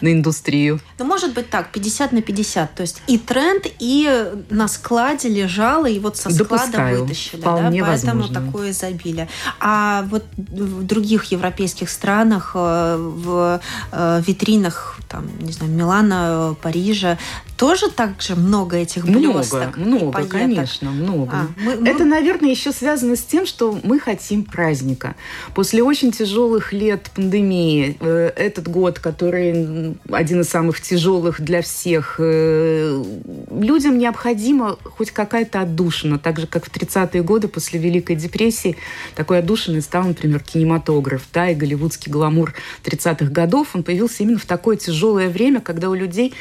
на 0.00 0.12
индустрию. 0.12 0.80
Ну, 0.98 1.04
может 1.04 1.34
быть 1.34 1.50
так, 1.50 1.70
50 1.70 2.12
на 2.12 2.22
50. 2.22 2.74
То 2.74 2.80
есть 2.82 3.02
и 3.06 3.18
тренд, 3.18 3.66
и 3.78 4.32
на 4.48 4.68
складе 4.68 5.28
лежало, 5.28 5.86
и 5.86 5.98
вот 5.98 6.16
со 6.16 6.30
склада 6.30 6.44
Допускаю. 6.44 7.02
вытащили. 7.02 7.40
Вполне 7.40 7.80
да? 7.82 7.88
Поэтому 7.88 8.22
возможно. 8.22 8.46
такое 8.46 8.70
изобилие. 8.70 9.28
А 9.60 10.06
вот 10.10 10.24
в 10.36 10.82
других 10.84 11.24
европейских 11.24 11.90
странах, 11.90 12.52
э, 12.54 12.96
в 12.98 13.60
э, 13.92 14.22
витринах, 14.26 14.98
там, 15.08 15.26
не 15.40 15.52
знаю, 15.52 15.72
Милана, 16.06 16.52
э, 16.52 16.54
Парижа, 16.62 17.18
тоже 17.56 17.90
так 17.90 18.20
же 18.20 18.34
много 18.36 18.76
этих 18.76 19.04
Много, 19.04 19.38
блесток 19.38 19.76
и 19.78 19.80
много, 19.80 20.12
пайеток? 20.12 20.32
конечно, 20.32 20.90
много. 20.90 21.32
А, 21.32 21.46
мы- 21.60 21.76
мы- 21.76 21.88
Это, 21.88 22.04
наверное, 22.04 22.50
еще 22.50 22.72
связано 22.72 23.16
с 23.16 23.22
тем, 23.22 23.46
что 23.46 23.78
мы 23.82 23.98
хотим 23.98 24.44
праздника. 24.44 25.14
После 25.54 25.82
очень 25.82 26.12
тяжелых 26.12 26.72
лет 26.72 27.10
пандемии, 27.14 27.96
э, 28.00 28.30
этот 28.36 28.68
год, 28.68 28.98
который 28.98 29.96
один 30.10 30.40
из 30.40 30.48
самых 30.48 30.80
тяжелых 30.80 31.40
для 31.40 31.62
всех, 31.62 32.16
э, 32.18 33.02
людям 33.50 33.98
необходима 33.98 34.76
хоть 34.84 35.10
какая-то 35.10 35.60
отдушина. 35.62 36.18
Так 36.18 36.38
же, 36.38 36.46
как 36.46 36.64
в 36.66 36.70
30-е 36.70 37.22
годы 37.22 37.48
после 37.48 37.78
Великой 37.80 38.16
депрессии, 38.16 38.76
такой 39.14 39.38
отдушиной 39.38 39.80
стал, 39.82 40.04
например, 40.04 40.40
кинематограф. 40.40 41.22
Да, 41.32 41.48
и 41.50 41.54
голливудский 41.54 42.12
гламур 42.12 42.54
30-х 42.84 43.30
годов, 43.32 43.74
он 43.74 43.82
появился 43.82 44.22
именно 44.22 44.38
в 44.38 44.46
такое 44.46 44.76
тяжелое 44.76 45.28
время, 45.28 45.60
когда 45.60 45.88
у 45.90 45.94
людей 45.94 46.34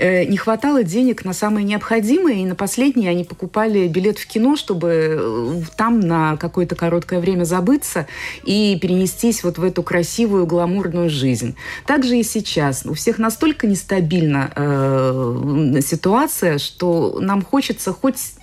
не 0.00 0.36
хватало 0.36 0.82
денег 0.82 1.24
на 1.24 1.32
самое 1.32 1.64
необходимое, 1.64 2.34
и 2.34 2.46
на 2.46 2.54
последние 2.54 3.10
они 3.10 3.24
покупали 3.24 3.86
билет 3.86 4.18
в 4.18 4.26
кино, 4.26 4.56
чтобы 4.56 5.18
э, 5.20 5.62
там 5.76 6.00
на 6.00 6.36
какое-то 6.36 6.74
короткое 6.74 7.20
время 7.20 7.44
забыться 7.44 8.06
и 8.44 8.78
перенестись 8.80 9.44
вот 9.44 9.58
в 9.58 9.62
эту 9.62 9.82
красивую, 9.82 10.46
гламурную 10.46 11.10
жизнь. 11.10 11.54
Также 11.86 12.18
и 12.18 12.22
сейчас. 12.22 12.86
У 12.86 12.94
всех 12.94 13.18
настолько 13.18 13.66
нестабильна 13.66 14.50
э, 14.54 15.80
ситуация, 15.84 16.58
что 16.58 17.18
нам 17.20 17.42
хочется 17.42 17.92
хоть 17.92 18.34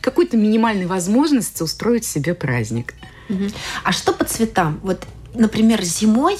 какой-то 0.00 0.36
минимальной 0.36 0.86
возможности 0.86 1.62
устроить 1.62 2.04
себе 2.04 2.34
праздник. 2.34 2.94
А 3.84 3.92
что 3.92 4.12
по 4.12 4.24
цветам? 4.24 4.80
Вот, 4.82 5.04
например, 5.34 5.82
зимой 5.82 6.38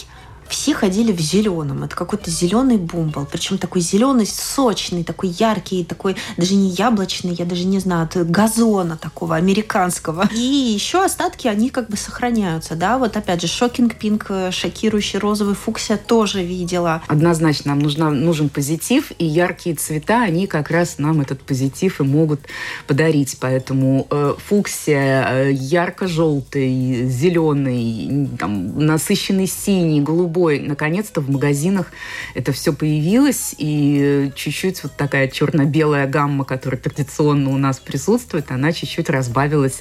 все 0.50 0.74
ходили 0.74 1.12
в 1.12 1.20
зеленом. 1.20 1.84
Это 1.84 1.96
какой-то 1.96 2.30
зеленый 2.30 2.76
бумбал. 2.76 3.26
Причем 3.30 3.56
такой 3.56 3.80
зеленый, 3.80 4.26
сочный, 4.26 5.04
такой 5.04 5.30
яркий, 5.30 5.84
такой 5.84 6.16
даже 6.36 6.54
не 6.54 6.70
яблочный, 6.70 7.34
я 7.34 7.44
даже 7.44 7.64
не 7.64 7.78
знаю, 7.78 8.04
от 8.04 8.30
газона 8.30 8.96
такого 8.96 9.36
американского. 9.36 10.28
И 10.34 10.38
еще 10.38 11.04
остатки, 11.04 11.46
они 11.46 11.70
как 11.70 11.88
бы 11.88 11.96
сохраняются. 11.96 12.74
Да, 12.74 12.98
вот 12.98 13.16
опять 13.16 13.40
же, 13.40 13.46
шокинг 13.46 13.94
пинк, 13.94 14.26
э, 14.28 14.50
шокирующий 14.50 15.18
розовый 15.18 15.54
фуксия 15.54 15.96
тоже 15.96 16.42
видела. 16.42 17.02
Однозначно 17.06 17.70
нам 17.70 17.78
нужна, 17.78 18.10
нужен 18.10 18.48
позитив, 18.48 19.12
и 19.18 19.24
яркие 19.24 19.76
цвета, 19.76 20.22
они 20.22 20.46
как 20.46 20.70
раз 20.70 20.98
нам 20.98 21.20
этот 21.20 21.40
позитив 21.42 22.00
и 22.00 22.02
могут 22.02 22.40
подарить. 22.86 23.36
Поэтому 23.40 24.06
э, 24.10 24.34
фуксия, 24.44 25.26
э, 25.30 25.52
ярко-желтый, 25.52 27.08
зеленый, 27.08 28.28
там, 28.38 28.84
насыщенный 28.84 29.46
синий, 29.46 30.00
голубой. 30.00 30.39
Наконец-то 30.48 31.20
в 31.20 31.30
магазинах 31.30 31.86
это 32.34 32.52
все 32.52 32.72
появилось, 32.72 33.54
и 33.58 34.32
чуть-чуть 34.34 34.82
вот 34.82 34.96
такая 34.96 35.28
черно-белая 35.28 36.06
гамма, 36.06 36.44
которая 36.44 36.80
традиционно 36.80 37.50
у 37.50 37.58
нас 37.58 37.78
присутствует, 37.78 38.50
она 38.50 38.72
чуть-чуть 38.72 39.10
разбавилась 39.10 39.80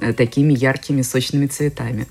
э, 0.00 0.12
такими 0.12 0.52
яркими, 0.52 1.02
сочными 1.02 1.46
цветами. 1.46 2.06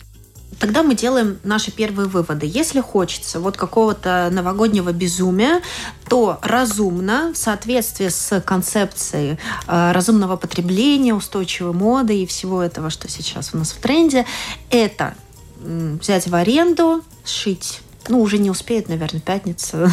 Тогда 0.59 0.83
мы 0.83 0.95
делаем 0.95 1.37
наши 1.43 1.71
первые 1.71 2.07
выводы. 2.07 2.45
Если 2.45 2.79
хочется 2.79 3.39
вот 3.39 3.57
какого-то 3.57 4.29
новогоднего 4.31 4.93
безумия, 4.93 5.61
то 6.07 6.39
разумно, 6.41 7.33
в 7.33 7.37
соответствии 7.37 8.07
с 8.07 8.41
концепцией 8.41 9.37
э, 9.67 9.91
разумного 9.91 10.37
потребления, 10.37 11.13
устойчивой 11.13 11.73
моды 11.73 12.21
и 12.21 12.25
всего 12.25 12.61
этого, 12.61 12.89
что 12.89 13.09
сейчас 13.09 13.53
у 13.53 13.57
нас 13.57 13.71
в 13.71 13.79
тренде, 13.79 14.25
это 14.69 15.15
взять 15.59 16.27
в 16.27 16.35
аренду, 16.35 17.03
сшить. 17.25 17.81
Ну, 18.07 18.21
уже 18.21 18.37
не 18.37 18.49
успеет, 18.49 18.87
наверное, 18.89 19.21
пятница. 19.21 19.91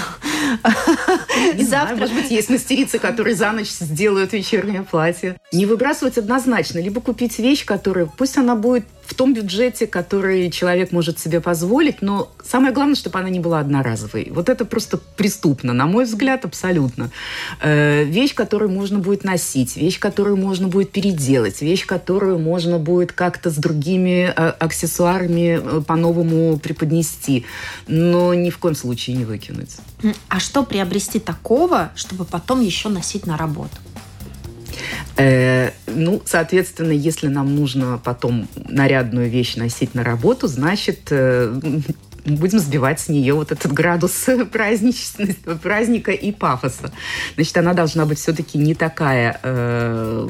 Знаю, 0.62 1.66
Завтра. 1.66 1.96
может 1.96 2.14
быть, 2.14 2.30
есть 2.30 2.50
мастерицы, 2.50 2.98
которые 2.98 3.34
за 3.34 3.52
ночь 3.52 3.70
сделают 3.70 4.32
вечернее 4.32 4.82
платье. 4.82 5.36
Не 5.52 5.66
выбрасывать 5.66 6.18
однозначно, 6.18 6.78
либо 6.78 7.00
купить 7.00 7.38
вещь, 7.38 7.64
которая, 7.64 8.06
пусть 8.06 8.36
она 8.36 8.54
будет 8.54 8.84
в 9.12 9.14
том 9.14 9.34
бюджете, 9.34 9.86
который 9.86 10.50
человек 10.50 10.90
может 10.90 11.18
себе 11.18 11.40
позволить, 11.40 12.00
но 12.00 12.30
самое 12.42 12.72
главное, 12.72 12.94
чтобы 12.94 13.18
она 13.18 13.28
не 13.28 13.40
была 13.40 13.60
одноразовой. 13.60 14.28
Вот 14.30 14.48
это 14.48 14.64
просто 14.64 14.96
преступно, 14.96 15.74
на 15.74 15.86
мой 15.86 16.04
взгляд, 16.04 16.46
абсолютно. 16.46 17.10
Э, 17.60 18.04
вещь, 18.04 18.34
которую 18.34 18.70
можно 18.70 19.00
будет 19.00 19.22
носить, 19.22 19.76
вещь, 19.76 19.98
которую 19.98 20.38
можно 20.38 20.68
будет 20.68 20.92
переделать, 20.92 21.60
вещь, 21.60 21.84
которую 21.84 22.38
можно 22.38 22.78
будет 22.78 23.12
как-то 23.12 23.50
с 23.50 23.56
другими 23.56 24.32
э, 24.34 24.48
аксессуарами 24.58 25.60
э, 25.62 25.82
по-новому 25.82 26.58
преподнести, 26.58 27.44
но 27.86 28.32
ни 28.32 28.48
в 28.48 28.56
коем 28.56 28.74
случае 28.74 29.16
не 29.16 29.26
выкинуть. 29.26 29.76
А 30.28 30.40
что 30.40 30.62
приобрести 30.62 31.18
такого, 31.18 31.90
чтобы 31.96 32.24
потом 32.24 32.62
еще 32.62 32.88
носить 32.88 33.26
на 33.26 33.36
работу? 33.36 33.76
Э, 35.16 35.70
ну, 35.86 36.22
соответственно, 36.24 36.92
если 36.92 37.28
нам 37.28 37.54
нужно 37.54 38.00
потом 38.02 38.48
нарядную 38.68 39.30
вещь 39.30 39.56
носить 39.56 39.94
на 39.94 40.04
работу, 40.04 40.48
значит, 40.48 41.08
э, 41.10 41.60
будем 42.24 42.58
сбивать 42.58 43.00
с 43.00 43.08
нее 43.08 43.34
вот 43.34 43.52
этот 43.52 43.72
градус 43.72 44.26
праздничности, 44.52 45.34
праздника 45.62 46.12
и 46.12 46.32
пафоса. 46.32 46.92
Значит, 47.34 47.56
она 47.56 47.74
должна 47.74 48.06
быть 48.06 48.18
все-таки 48.18 48.58
не 48.58 48.74
такая 48.74 49.40
э, 49.42 50.28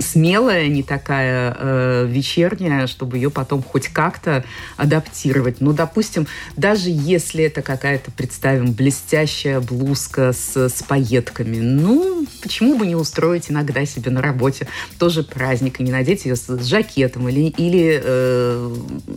смелая, 0.00 0.68
не 0.68 0.82
такая 0.82 1.56
э, 1.58 2.06
вечерняя, 2.08 2.86
чтобы 2.86 3.16
ее 3.16 3.30
потом 3.30 3.62
хоть 3.62 3.88
как-то 3.88 4.44
адаптировать. 4.76 5.60
Ну, 5.60 5.72
допустим, 5.72 6.26
даже 6.56 6.90
если 6.90 7.44
это 7.44 7.62
какая-то, 7.62 8.10
представим, 8.10 8.72
блестящая 8.72 9.60
блузка 9.60 10.32
с, 10.32 10.56
с 10.68 10.82
пайетками, 10.82 11.58
ну, 11.58 12.26
почему 12.42 12.76
бы 12.76 12.86
не 12.86 12.94
устроить 12.94 13.50
иногда 13.50 13.84
себе 13.86 14.10
на 14.10 14.20
работе 14.20 14.66
тоже 14.98 15.22
праздник 15.22 15.80
и 15.80 15.82
не 15.82 15.92
надеть 15.92 16.24
ее 16.24 16.36
с, 16.36 16.46
с 16.46 16.64
жакетом 16.66 17.28
или, 17.28 17.48
или 17.48 18.00
э, 18.02 18.76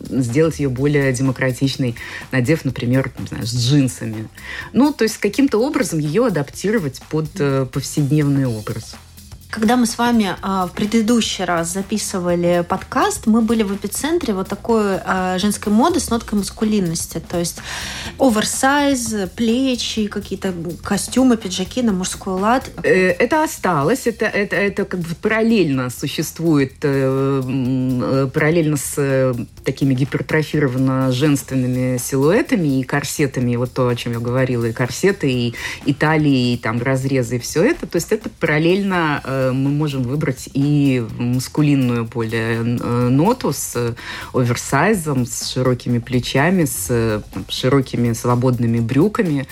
сделать 0.10 0.60
ее 0.60 0.70
более 0.70 1.12
демократичной, 1.14 1.96
надев, 2.32 2.66
например, 2.66 3.12
не 3.20 3.28
знаю, 3.28 3.46
с 3.46 3.56
джинсами. 3.56 4.28
Ну, 4.74 4.94
то 4.94 5.04
есть 5.04 5.18
каким-то 5.18 5.60
образом 5.60 6.00
ее 6.00 6.28
адаптировать 6.28 7.02
под 7.10 7.28
э, 7.40 7.66
повседневный 7.72 8.46
образ. 8.46 8.96
Когда 9.50 9.78
мы 9.78 9.86
с 9.86 9.98
вами 9.98 10.36
а, 10.42 10.68
в 10.68 10.74
предыдущий 10.74 11.46
раз 11.46 11.72
записывали 11.72 12.66
подкаст, 12.68 13.28
мы 13.28 13.42
были 13.42 13.64
в 13.64 13.74
эпицентре 13.74 14.34
вот 14.34 14.50
такой 14.50 14.98
а, 15.04 15.38
женской 15.40 15.72
моды 15.72 16.02
с 16.02 16.10
ноткой 16.10 16.40
маскулинности. 16.40 17.20
То 17.20 17.40
есть 17.40 17.60
оверсайз, 18.20 19.16
плечи, 19.36 20.08
какие-то 20.08 20.54
костюмы, 20.84 21.38
пиджаки 21.38 21.82
на 21.82 21.94
мужской 21.94 22.34
лад. 22.34 22.70
Э, 22.84 23.12
Это 23.12 23.44
осталось, 23.44 24.06
это, 24.06 24.26
это, 24.26 24.58
это 24.58 24.84
как 24.84 25.00
бы 25.00 25.16
параллельно 25.16 25.90
существует, 25.90 26.74
э, 26.82 28.30
параллельно 28.34 28.76
с 28.76 29.34
такими 29.68 29.94
гипертрофированно 29.94 31.12
женственными 31.12 31.98
силуэтами 31.98 32.80
и 32.80 32.84
корсетами, 32.84 33.58
вот 33.58 33.74
то, 33.74 33.90
о 33.90 33.96
чем 33.98 34.14
я 34.14 34.20
говорила, 34.20 34.64
и 34.64 34.72
корсеты, 34.72 35.30
и, 35.30 35.56
и 35.86 35.94
талии, 35.94 36.54
и 36.54 36.58
там 36.58 36.82
разрезы, 36.82 37.36
и 37.36 37.40
все 37.40 37.64
это. 37.64 37.86
То 37.86 37.98
есть 37.98 38.14
это 38.14 38.30
параллельно 38.30 39.22
э, 39.26 39.52
мы 39.52 39.70
можем 39.70 40.04
выбрать 40.04 40.48
и 40.54 41.06
маскулинную 41.18 42.06
более 42.06 42.60
э, 42.62 43.10
ноту 43.10 43.52
с 43.52 43.94
оверсайзом, 44.34 45.26
с 45.26 45.52
широкими 45.52 46.00
плечами, 46.00 46.64
с 46.64 46.88
э, 46.90 47.22
широкими 47.50 48.14
свободными 48.14 48.80
брюками. 48.80 49.48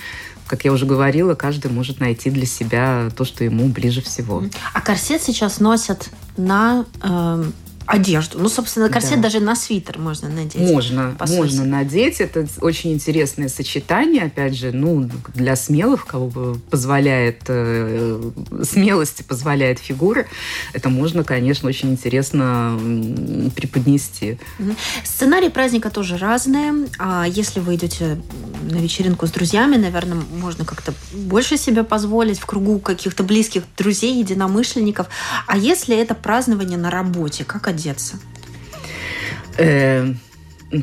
Как 0.46 0.64
я 0.64 0.72
уже 0.72 0.86
говорила, 0.86 1.34
каждый 1.34 1.70
может 1.70 2.00
найти 2.00 2.30
для 2.30 2.46
себя 2.46 3.10
то, 3.14 3.26
что 3.26 3.44
ему 3.44 3.66
ближе 3.68 4.00
всего. 4.00 4.44
А 4.72 4.80
корсет 4.80 5.20
сейчас 5.20 5.60
носят 5.60 6.08
на 6.38 6.86
э, 7.02 7.44
одежду. 7.86 8.38
Ну, 8.38 8.48
собственно, 8.48 8.88
корсет 8.88 9.16
Да. 9.16 9.22
даже 9.22 9.40
на 9.40 9.56
свитер 9.56 9.98
можно 9.98 10.28
надеть. 10.28 10.56
Можно, 10.56 11.16
можно 11.28 11.64
надеть. 11.64 12.20
Это 12.20 12.46
очень 12.60 12.92
интересное 12.92 13.48
сочетание, 13.48 14.24
опять 14.24 14.56
же, 14.56 14.72
ну, 14.72 15.08
для 15.34 15.56
смелых, 15.56 16.06
кого 16.06 16.56
позволяет 16.70 17.42
э, 17.48 18.30
смелости, 18.62 19.22
позволяет 19.22 19.78
фигура. 19.78 20.26
Это 20.72 20.88
можно, 20.88 21.24
конечно, 21.24 21.68
очень 21.68 21.90
интересно 21.92 22.78
преподнести. 23.54 24.38
Сценарий 25.04 25.48
праздника 25.48 25.90
тоже 25.90 26.16
разные. 26.18 26.88
А 26.98 27.24
если 27.26 27.60
вы 27.60 27.76
идете 27.76 28.20
на 28.70 28.76
вечеринку 28.76 29.26
с 29.26 29.30
друзьями, 29.30 29.76
наверное, 29.76 30.18
можно 30.38 30.64
как-то 30.64 30.92
больше 31.12 31.56
себе 31.56 31.84
позволить 31.84 32.38
в 32.38 32.46
кругу 32.46 32.78
каких-то 32.78 33.22
близких 33.22 33.62
друзей, 33.76 34.18
единомышленников. 34.18 35.06
А 35.46 35.56
если 35.56 35.96
это 35.96 36.14
празднование 36.14 36.78
на 36.78 36.90
работе, 36.90 37.44
как 37.44 37.68
одеться? 37.76 38.18
Э, 39.58 40.12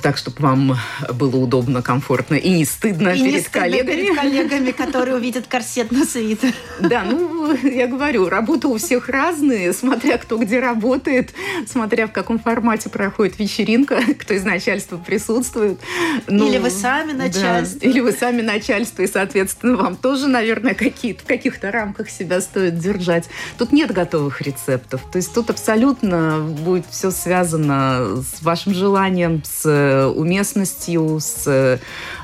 так, 0.01 0.17
чтобы 0.17 0.37
вам 0.39 0.77
было 1.13 1.35
удобно, 1.35 1.81
комфортно 1.81 2.35
и 2.35 2.49
не 2.49 2.65
стыдно 2.65 3.09
И 3.09 3.21
не 3.21 3.31
перед 3.31 3.41
стыдно 3.43 3.61
коллегами. 3.61 3.95
перед 3.95 4.15
коллегами, 4.15 4.71
которые 4.71 5.17
увидят 5.17 5.47
корсет 5.47 5.91
на 5.91 6.05
свитер. 6.05 6.53
Да, 6.79 7.03
ну, 7.03 7.53
я 7.63 7.87
говорю, 7.87 8.29
работа 8.29 8.69
у 8.69 8.77
всех 8.77 9.09
разные, 9.09 9.73
смотря 9.73 10.17
кто 10.17 10.37
где 10.37 10.59
работает, 10.59 11.33
смотря 11.67 12.07
в 12.07 12.11
каком 12.13 12.39
формате 12.39 12.89
проходит 12.89 13.39
вечеринка, 13.39 13.99
кто 14.19 14.33
из 14.33 14.43
начальства 14.43 14.97
присутствует. 14.97 15.79
Ну, 16.27 16.47
Или 16.47 16.59
вы 16.59 16.69
сами 16.69 17.11
да, 17.11 17.25
начальство. 17.25 17.79
или 17.85 17.99
вы 17.99 18.11
сами 18.13 18.41
начальство, 18.41 19.01
и, 19.01 19.07
соответственно, 19.07 19.75
вам 19.75 19.95
тоже, 19.97 20.27
наверное, 20.27 20.73
какие-то, 20.75 21.23
в 21.23 21.27
каких-то 21.27 21.71
рамках 21.71 22.09
себя 22.09 22.39
стоит 22.41 22.79
держать. 22.79 23.25
Тут 23.57 23.73
нет 23.73 23.91
готовых 23.91 24.41
рецептов. 24.41 25.01
То 25.11 25.17
есть 25.17 25.33
тут 25.33 25.49
абсолютно 25.49 26.39
будет 26.39 26.85
все 26.89 27.11
связано 27.11 28.23
с 28.23 28.41
вашим 28.41 28.73
желанием, 28.73 29.43
с 29.43 29.73
э, 29.83 30.05
уместностью, 30.07 31.19
с 31.19 31.43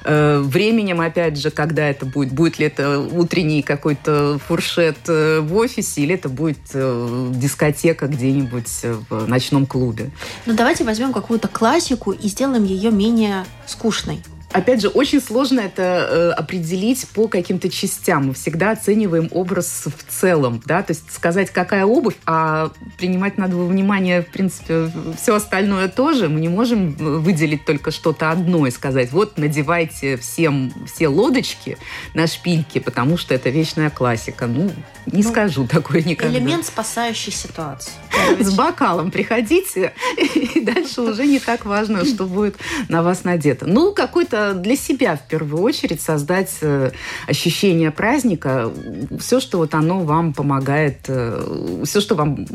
э, 0.03 0.39
временем, 0.39 1.01
опять 1.01 1.37
же, 1.37 1.51
когда 1.51 1.87
это 1.87 2.05
будет. 2.05 2.31
Будет 2.33 2.59
ли 2.59 2.65
это 2.65 2.99
утренний 2.99 3.61
какой-то 3.61 4.39
фуршет 4.39 4.97
э, 5.07 5.39
в 5.41 5.55
офисе, 5.55 6.01
или 6.01 6.15
это 6.15 6.29
будет 6.29 6.59
дискотека 6.73 8.07
где-нибудь 8.07 8.85
в 9.09 9.27
ночном 9.27 9.65
клубе. 9.65 10.11
Ну, 10.45 10.53
давайте 10.55 10.83
возьмем 10.83 11.13
какую-то 11.13 11.47
классику 11.47 12.11
и 12.11 12.27
сделаем 12.27 12.63
ее 12.63 12.91
менее 12.91 13.45
скучной. 13.65 14.21
Опять 14.51 14.81
же, 14.81 14.87
очень 14.87 15.21
сложно 15.21 15.59
это 15.59 15.83
э, 15.83 16.29
определить 16.31 17.07
по 17.09 17.27
каким-то 17.27 17.69
частям. 17.69 18.27
Мы 18.27 18.33
всегда 18.33 18.71
оцениваем 18.71 19.29
образ 19.31 19.85
в 19.85 20.11
целом, 20.11 20.61
да, 20.65 20.81
то 20.81 20.91
есть 20.91 21.13
сказать, 21.13 21.51
какая 21.51 21.85
обувь, 21.85 22.15
а 22.25 22.71
принимать 22.97 23.37
надо 23.37 23.55
во 23.55 23.65
внимание, 23.65 24.23
в 24.23 24.27
принципе, 24.27 24.91
все 25.21 25.35
остальное 25.35 25.87
тоже. 25.87 26.29
Мы 26.29 26.39
не 26.39 26.49
можем 26.49 26.93
выделить 26.93 27.63
только 27.65 27.91
что-то 27.91 28.31
одно 28.31 28.65
и 28.65 28.71
сказать, 28.71 29.11
вот 29.11 29.37
надевайте 29.37 30.17
всем 30.17 30.73
все 30.91 31.09
лодочки 31.09 31.77
на 32.15 32.25
шпильки, 32.25 32.79
потому 32.79 33.17
что 33.17 33.35
это 33.35 33.49
вечная 33.49 33.91
классика. 33.91 34.47
Ну, 34.47 34.71
не 35.05 35.23
Ну, 35.23 35.29
скажу 35.29 35.67
такое 35.67 36.01
никогда. 36.01 36.35
Элемент 36.35 36.65
спасающей 36.65 37.31
ситуации. 37.31 37.91
С 38.39 38.51
бокалом 38.53 39.11
приходите, 39.11 39.93
и 40.17 40.59
дальше 40.59 41.01
уже 41.01 41.27
не 41.27 41.39
так 41.39 41.65
важно, 41.65 42.03
что 42.03 42.25
будет 42.25 42.57
на 42.87 43.03
вас 43.03 43.23
надето. 43.23 43.67
Ну, 43.67 43.93
какой-то 43.93 44.38
для 44.53 44.75
себя 44.75 45.15
в 45.15 45.27
первую 45.27 45.63
очередь 45.63 46.01
создать 46.01 46.57
э, 46.61 46.91
ощущение 47.27 47.91
праздника, 47.91 48.71
все, 49.19 49.39
что 49.39 49.57
вот 49.59 49.73
оно 49.73 50.01
вам 50.01 50.33
помогает, 50.33 50.99
э, 51.07 51.81
все, 51.85 52.01
что 52.01 52.15
вам, 52.15 52.45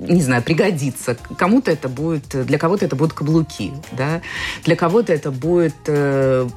не 0.00 0.22
знаю, 0.22 0.42
пригодится. 0.42 1.16
Кому-то 1.36 1.70
это 1.70 1.88
будет, 1.88 2.46
для 2.46 2.58
кого-то 2.58 2.84
это 2.84 2.96
будут 2.96 3.12
каблуки, 3.12 3.72
да, 3.92 4.22
для 4.64 4.76
кого-то 4.76 5.12
это 5.12 5.30
будет 5.30 5.74
э, 5.86 6.48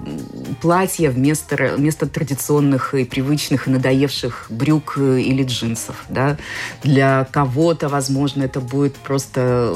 платье 0.61 1.09
вместо, 1.09 1.55
вместо 1.75 2.07
традиционных 2.07 2.93
и 2.93 3.05
привычных 3.05 3.67
и 3.67 3.71
надоевших 3.71 4.47
брюк 4.49 4.97
или 4.97 5.43
джинсов, 5.43 6.05
да. 6.09 6.37
Для 6.83 7.27
кого-то, 7.31 7.89
возможно, 7.89 8.43
это 8.43 8.59
будет 8.59 8.95
просто 8.95 9.73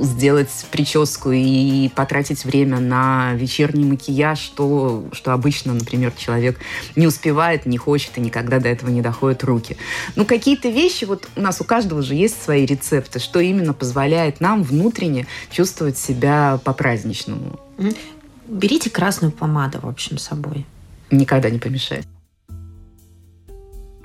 сделать 0.00 0.50
прическу 0.70 1.32
и 1.32 1.88
потратить 1.88 2.44
время 2.44 2.80
на 2.80 3.34
вечерний 3.34 3.84
макияж, 3.84 4.13
что, 4.36 5.04
что 5.12 5.32
обычно, 5.32 5.74
например, 5.74 6.12
человек 6.16 6.58
не 6.96 7.06
успевает, 7.06 7.66
не 7.66 7.76
хочет 7.76 8.16
и 8.16 8.20
никогда 8.20 8.60
до 8.60 8.68
этого 8.68 8.90
не 8.90 9.02
доходят 9.02 9.44
руки. 9.44 9.76
Ну, 10.16 10.24
какие-то 10.24 10.68
вещи, 10.68 11.04
вот 11.04 11.28
у 11.36 11.40
нас 11.40 11.60
у 11.60 11.64
каждого 11.64 12.02
же 12.02 12.14
есть 12.14 12.42
свои 12.42 12.64
рецепты, 12.66 13.18
что 13.18 13.40
именно 13.40 13.72
позволяет 13.74 14.40
нам 14.40 14.62
внутренне 14.62 15.26
чувствовать 15.50 15.98
себя 15.98 16.60
по-праздничному. 16.64 17.58
Берите 18.46 18.90
красную 18.90 19.32
помаду, 19.32 19.78
в 19.82 19.88
общем, 19.88 20.18
с 20.18 20.24
собой. 20.24 20.66
Никогда 21.10 21.50
не 21.50 21.58
помешает. 21.58 22.06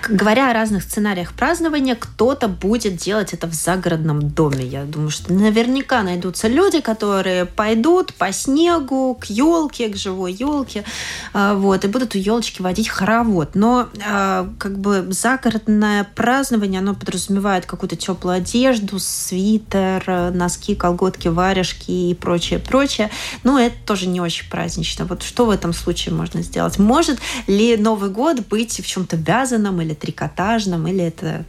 Говоря 0.08 0.50
о 0.50 0.54
разных 0.54 0.84
сценариях 0.84 1.34
празднования, 1.34 1.94
кто-то 1.94 2.48
будет 2.48 2.96
делать 2.96 3.34
это 3.34 3.48
в 3.48 3.54
загородном 3.54 4.30
доме. 4.30 4.66
Я 4.66 4.86
думаю, 4.86 5.10
что 5.10 5.34
наверняка 5.34 6.04
найдутся 6.04 6.48
люди, 6.48 6.80
которые 6.80 7.46
пойдут 7.46 8.14
по 8.14 8.32
снегу 8.32 9.16
к 9.20 9.26
елке, 9.26 9.90
к 9.90 9.98
живой 9.98 10.32
елке, 10.32 10.86
вот, 11.34 11.84
и 11.84 11.88
будут 11.88 12.16
у 12.16 12.18
елочки 12.18 12.62
водить 12.62 12.88
хоровод. 12.88 13.56
Но 13.56 13.90
а, 14.08 14.50
как 14.58 14.80
бы 14.80 15.08
загородное 15.10 16.08
празднование, 16.16 16.80
оно 16.80 16.96
подразумевает 16.96 17.66
какую-то 17.66 17.98
теплую 17.98 18.38
одежду, 18.38 19.00
свитер, 19.00 20.32
носки, 20.34 20.76
колготки, 20.76 21.28
варежки 21.28 21.92
и 21.92 22.14
прочее, 22.14 22.60
прочее. 22.60 23.12
Но 23.44 23.60
это 23.60 23.76
тоже 23.86 24.08
не 24.08 24.22
очень 24.22 24.50
празднично. 24.50 25.06
Вот 25.06 25.24
что 25.24 25.46
в 25.46 25.50
этом 25.50 25.74
случае 25.74 26.16
можно 26.16 26.42
сделать? 26.42 26.80
Может 26.80 27.20
ли 27.48 27.76
Новый 27.76 28.10
год 28.10 28.48
быть 28.48 28.80
в 28.80 28.88
чем-то 28.88 29.18
вязаном 29.18 29.82
или 29.82 29.89
трикотажном, 29.96 30.88
или 30.88 31.04
это 31.04 31.46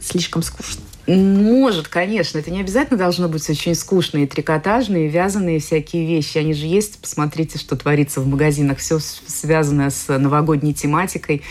слишком 0.00 0.42
скучно? 0.42 0.82
Может, 1.06 1.88
конечно. 1.88 2.38
Это 2.38 2.50
не 2.50 2.60
обязательно 2.60 2.98
должно 2.98 3.28
быть 3.28 3.48
очень 3.50 3.74
скучные, 3.74 4.26
трикотажные, 4.26 5.08
вязаные 5.08 5.58
всякие 5.58 6.06
вещи. 6.06 6.38
Они 6.38 6.54
же 6.54 6.66
есть. 6.66 7.00
Посмотрите, 7.00 7.58
что 7.58 7.76
творится 7.76 8.20
в 8.20 8.28
магазинах. 8.28 8.78
Все 8.78 8.98
связано 9.00 9.90
с 9.90 10.16
новогодней 10.16 10.74
тематикой. 10.74 11.42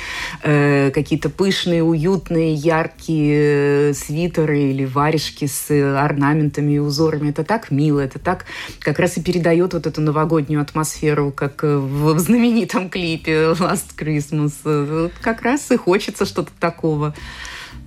Э, 0.43 0.91
какие-то 0.91 1.29
пышные, 1.29 1.83
уютные, 1.83 2.53
яркие 2.53 3.89
э, 3.89 3.93
свитеры 3.93 4.71
или 4.71 4.85
варежки 4.85 5.47
с 5.47 5.69
орнаментами 5.69 6.73
и 6.73 6.79
узорами. 6.79 7.31
Это 7.31 7.43
так 7.43 7.71
мило. 7.71 7.99
Это 7.99 8.19
так 8.19 8.45
как 8.79 8.99
раз 8.99 9.17
и 9.17 9.21
передает 9.21 9.73
вот 9.73 9.85
эту 9.85 9.99
новогоднюю 9.99 10.61
атмосферу, 10.61 11.31
как 11.31 11.63
в 11.63 12.17
знаменитом 12.19 12.89
клипе 12.89 13.51
Last 13.59 13.95
Christmas. 13.97 14.53
Вот 14.63 15.11
Как 15.21 15.41
раз 15.41 15.69
и 15.71 15.75
хочется 15.75 16.25
что-то 16.25 16.51
такого 16.57 17.13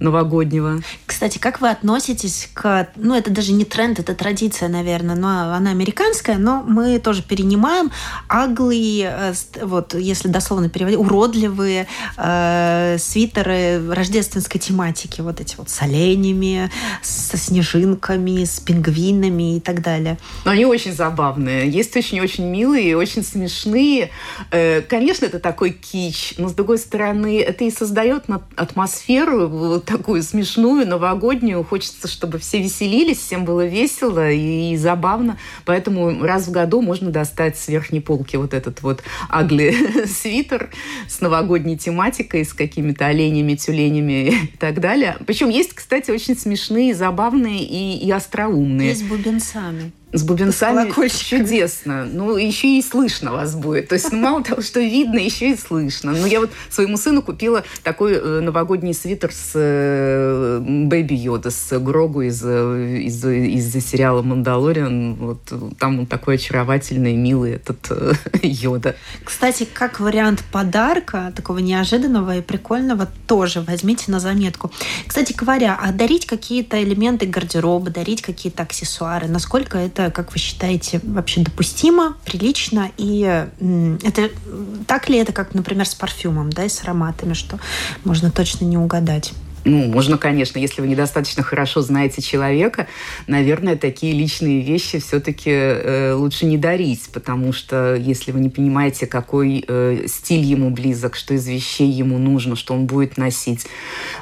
новогоднего. 0.01 0.81
Кстати, 1.07 1.39
как 1.39 1.61
вы 1.61 1.71
относитесь 1.71 2.51
к... 2.53 2.89
Ну, 2.97 3.15
это 3.15 3.31
даже 3.31 3.53
не 3.53 3.65
тренд, 3.65 3.99
это 3.99 4.15
традиция, 4.15 4.69
наверное, 4.69 5.17
но 5.17 5.55
она 5.55 5.71
американская, 5.71 6.39
но 6.39 6.63
мы 6.63 6.99
тоже 6.99 7.23
перенимаем 7.23 7.91
аглые, 8.29 9.35
вот 9.63 9.95
если 9.95 10.29
дословно 10.29 10.69
переводить, 10.69 10.99
уродливые 10.99 11.87
э, 12.17 12.97
свитеры 12.99 13.93
рождественской 13.93 14.61
тематики, 14.61 15.21
вот 15.21 15.41
эти 15.41 15.57
вот 15.57 15.71
с 15.71 15.83
оленями, 15.83 16.71
со 17.03 17.37
снежинками, 17.37 18.45
с 18.45 18.61
пингвинами 18.61 19.57
и 19.57 19.61
так 19.61 19.83
далее. 19.83 20.19
Но 20.45 20.51
они 20.51 20.65
очень 20.65 20.93
забавные. 20.93 21.69
Есть 21.69 21.97
очень-очень 21.97 22.45
милые, 22.45 22.97
очень 22.97 23.23
смешные. 23.23 24.11
Э, 24.51 24.83
конечно, 24.83 25.27
это 25.27 25.39
такой 25.39 25.71
кич, 25.71 26.35
но, 26.39 26.49
с 26.49 26.53
другой 26.53 26.79
стороны, 26.79 27.41
это 27.41 27.65
и 27.65 27.71
создает 27.71 28.25
атмосферу 28.57 29.74
вот 29.75 29.85
такую 29.85 30.23
смешную, 30.23 30.87
новогоднюю. 30.87 31.65
Хочется, 31.65 32.09
чтобы 32.09 32.39
все 32.39 32.61
веселились, 32.61 33.19
всем 33.19 33.45
было 33.45 33.67
весело 33.67 34.31
и, 34.31 34.77
забавно. 34.77 35.39
Поэтому 35.65 36.23
раз 36.23 36.47
в 36.47 36.51
году 36.51 36.81
можно 36.81 37.11
достать 37.11 37.59
с 37.59 37.69
верхней 37.69 38.01
полки 38.01 38.37
вот 38.37 38.55
этот 38.55 38.83
вот 38.83 39.03
агли 39.29 39.75
свитер 40.07 40.71
с 41.09 41.21
новогодней 41.21 41.77
тематикой, 41.77 42.45
с 42.45 42.55
какими-то 42.55 43.07
оленями, 43.07 43.55
тюленями 43.55 44.29
и 44.55 44.57
так 44.59 44.81
далее. 44.81 45.17
Причем 45.27 45.51
есть, 45.51 45.75
кстати, 45.75 46.11
очень 46.11 46.37
смешные, 46.37 46.95
забавные 46.95 47.65
и, 47.65 47.99
и 47.99 48.11
остроумные. 48.11 48.91
Есть 48.91 49.01
с 49.01 49.09
бубенцами. 49.09 49.93
С 50.15 50.23
бубенцами 50.23 51.09
С 51.09 51.19
чудесно. 51.19 52.05
Ну, 52.05 52.37
еще 52.37 52.79
и 52.79 52.83
слышно 52.83 53.33
вас 53.33 53.57
будет. 53.57 53.89
То 53.89 53.97
есть, 53.97 54.13
ну, 54.13 54.19
мало 54.19 54.45
того, 54.45 54.63
что 54.63 54.79
видно, 54.79 55.19
еще 55.19 55.51
и 55.51 55.57
слышно. 55.57 56.13
Ну, 56.13 56.25
я 56.27 56.39
вот 56.39 56.51
своему 56.71 56.97
сыну 56.97 57.21
купила 57.21 57.65
такой 57.83 58.13
э, 58.15 58.41
новогодний 58.41 58.95
свитер 58.95 59.33
с 59.33 60.61
Бэби 60.61 61.15
Йода, 61.15 61.51
с 61.51 61.79
Грогу 61.81 62.23
из, 62.23 62.41
э, 62.45 63.01
из, 63.03 63.25
из 63.25 63.85
сериала 63.85 64.23
«Мандалориан». 64.23 65.15
Вот 65.15 65.41
там 65.81 65.99
он 65.99 66.07
такой 66.07 66.37
очаровательный, 66.37 67.15
милый 67.15 67.55
этот 67.55 67.91
э, 67.91 68.13
Йода. 68.43 68.95
Кстати, 69.25 69.67
как 69.71 69.99
вариант 69.99 70.45
подарка, 70.53 71.33
такого 71.35 71.59
неожиданного 71.59 72.37
и 72.37 72.41
прикольного, 72.41 73.09
тоже 73.27 73.63
возьмите 73.63 74.13
на 74.13 74.21
заметку. 74.21 74.71
Кстати 75.09 75.33
говоря, 75.33 75.77
а 75.81 75.91
дарить 75.91 76.27
какие-то 76.27 76.81
элементы 76.81 77.27
гардероба, 77.27 77.91
дарить 77.91 78.23
какие-то 78.23 78.63
аксессуары, 78.63 79.27
насколько 79.27 79.77
это 79.77 80.04
как 80.11 80.33
вы 80.33 80.39
считаете, 80.39 81.01
вообще 81.03 81.41
допустимо, 81.43 82.17
прилично? 82.25 82.91
И 82.97 83.21
это 84.03 84.31
так 84.87 85.09
ли 85.09 85.19
это, 85.19 85.33
как, 85.33 85.55
например, 85.55 85.87
с 85.87 85.95
парфюмом, 85.95 86.51
да, 86.51 86.65
и 86.65 86.69
с 86.69 86.83
ароматами, 86.83 87.35
что 87.35 87.59
можно 88.05 88.31
точно 88.31 88.65
не 88.65 88.79
угадать? 88.79 89.33
Ну, 89.65 89.89
можно, 89.89 90.19
конечно, 90.19 90.59
если 90.59 90.83
вы 90.83 90.89
недостаточно 90.89 91.43
хорошо 91.43 91.81
знаете 91.81 92.21
человека, 92.21 92.87
наверное, 93.27 93.77
такие 93.77 94.13
личные 94.13 94.61
вещи 94.61 94.99
все-таки 95.01 95.51
э, 95.51 96.13
лучше 96.13 96.45
не 96.45 96.59
дарить, 96.59 97.09
потому 97.13 97.53
что 97.53 97.95
если 97.95 98.31
вы 98.31 98.41
не 98.41 98.51
понимаете, 98.51 99.07
какой 99.07 99.65
э, 99.67 100.05
стиль 100.07 100.45
ему 100.45 100.71
близок, 100.71 101.17
что 101.17 101.33
из 101.35 101.47
вещей 101.47 101.91
ему 101.91 102.19
нужно, 102.19 102.57
что 102.57 102.75
он 102.75 102.85
будет 102.85 103.17
носить. 103.17 103.67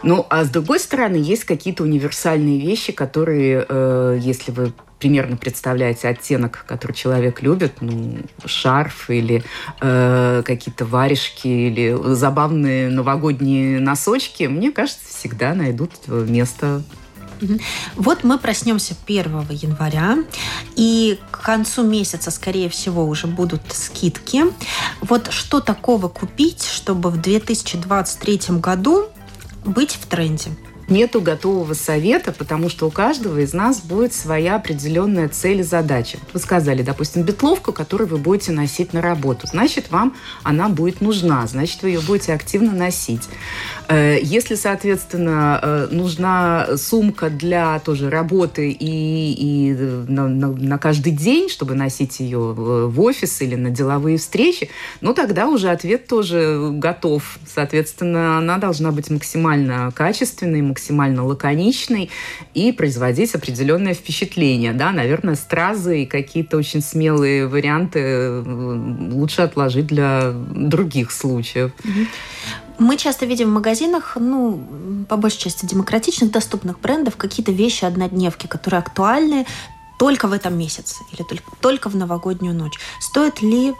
Ну, 0.04 0.24
а 0.30 0.44
с 0.44 0.48
другой 0.48 0.78
стороны, 0.78 1.16
есть 1.16 1.44
какие-то 1.44 1.82
универсальные 1.82 2.60
вещи, 2.60 2.92
которые, 2.92 3.66
э, 3.68 4.18
если 4.22 4.52
вы 4.52 4.72
примерно 5.02 5.36
представляете 5.36 6.06
оттенок, 6.06 6.64
который 6.64 6.92
человек 6.92 7.42
любит, 7.42 7.80
ну, 7.80 8.20
шарф 8.44 9.10
или 9.10 9.42
э, 9.80 10.42
какие-то 10.46 10.84
варежки 10.84 11.48
или 11.48 12.14
забавные 12.14 12.88
новогодние 12.88 13.80
носочки, 13.80 14.44
мне 14.44 14.70
кажется, 14.70 15.04
всегда 15.08 15.54
найдут 15.54 15.90
место 16.06 16.84
вот 17.96 18.22
мы 18.22 18.38
проснемся 18.38 18.94
1 19.04 19.48
января, 19.50 20.18
и 20.76 21.18
к 21.32 21.40
концу 21.40 21.82
месяца, 21.82 22.30
скорее 22.30 22.68
всего, 22.68 23.04
уже 23.04 23.26
будут 23.26 23.62
скидки. 23.72 24.44
Вот 25.00 25.32
что 25.32 25.58
такого 25.58 26.06
купить, 26.06 26.62
чтобы 26.62 27.10
в 27.10 27.20
2023 27.20 28.60
году 28.60 29.08
быть 29.64 29.98
в 30.00 30.06
тренде? 30.06 30.50
Нету 30.92 31.20
готового 31.20 31.74
совета, 31.74 32.32
потому 32.32 32.68
что 32.68 32.86
у 32.86 32.90
каждого 32.90 33.38
из 33.38 33.52
нас 33.52 33.80
будет 33.80 34.12
своя 34.12 34.56
определенная 34.56 35.28
цель 35.28 35.60
и 35.60 35.62
задача. 35.62 36.18
Вы 36.32 36.40
сказали, 36.40 36.82
допустим, 36.82 37.22
бетловку, 37.22 37.72
которую 37.72 38.08
вы 38.08 38.18
будете 38.18 38.52
носить 38.52 38.92
на 38.92 39.00
работу. 39.00 39.46
Значит, 39.46 39.90
вам 39.90 40.14
она 40.42 40.68
будет 40.68 41.00
нужна, 41.00 41.46
значит, 41.46 41.82
вы 41.82 41.90
ее 41.90 42.00
будете 42.00 42.32
активно 42.32 42.72
носить. 42.72 43.28
Э, 43.88 44.18
если, 44.22 44.54
соответственно, 44.54 45.58
э, 45.62 45.88
нужна 45.90 46.76
сумка 46.76 47.30
для 47.30 47.78
тоже 47.80 48.10
работы 48.10 48.70
и, 48.70 49.32
и 49.32 49.72
на, 50.08 50.28
на, 50.28 50.48
на 50.48 50.78
каждый 50.78 51.12
день, 51.12 51.48
чтобы 51.48 51.74
носить 51.74 52.20
ее 52.20 52.38
в 52.38 53.00
офис 53.00 53.40
или 53.42 53.54
на 53.54 53.70
деловые 53.70 54.18
встречи, 54.18 54.68
ну 55.00 55.14
тогда 55.14 55.48
уже 55.48 55.70
ответ 55.70 56.06
тоже 56.06 56.70
готов. 56.72 57.38
Соответственно, 57.46 58.38
она 58.38 58.58
должна 58.58 58.92
быть 58.92 59.10
максимально 59.10 59.90
качественной, 59.94 60.62
максимально 60.62 61.24
лаконичной 61.24 62.10
и 62.54 62.72
производить 62.72 63.34
определенное 63.34 63.94
впечатление. 63.94 64.72
Да? 64.72 64.92
Наверное, 64.92 65.34
стразы 65.34 66.02
и 66.02 66.06
какие-то 66.06 66.56
очень 66.56 66.82
смелые 66.82 67.46
варианты 67.46 68.00
э, 68.00 68.42
лучше 69.12 69.42
отложить 69.42 69.86
для 69.86 70.32
других 70.32 71.10
случаев. 71.10 71.72
Мы 72.78 72.96
часто 72.96 73.26
видим 73.26 73.50
в 73.50 73.52
магазинах, 73.52 74.16
ну, 74.18 75.04
по 75.08 75.16
большей 75.16 75.38
части 75.38 75.66
демократичных, 75.66 76.30
доступных 76.30 76.80
брендов, 76.80 77.16
какие-то 77.16 77.52
вещи 77.52 77.84
однодневки, 77.84 78.46
которые 78.46 78.78
актуальны 78.78 79.46
только 79.98 80.26
в 80.26 80.32
этом 80.32 80.58
месяце 80.58 80.96
или 81.12 81.22
только, 81.22 81.44
только 81.60 81.88
в 81.88 81.96
новогоднюю 81.96 82.54
ночь. 82.54 82.78
Стоит 83.00 83.40
ли 83.42 83.74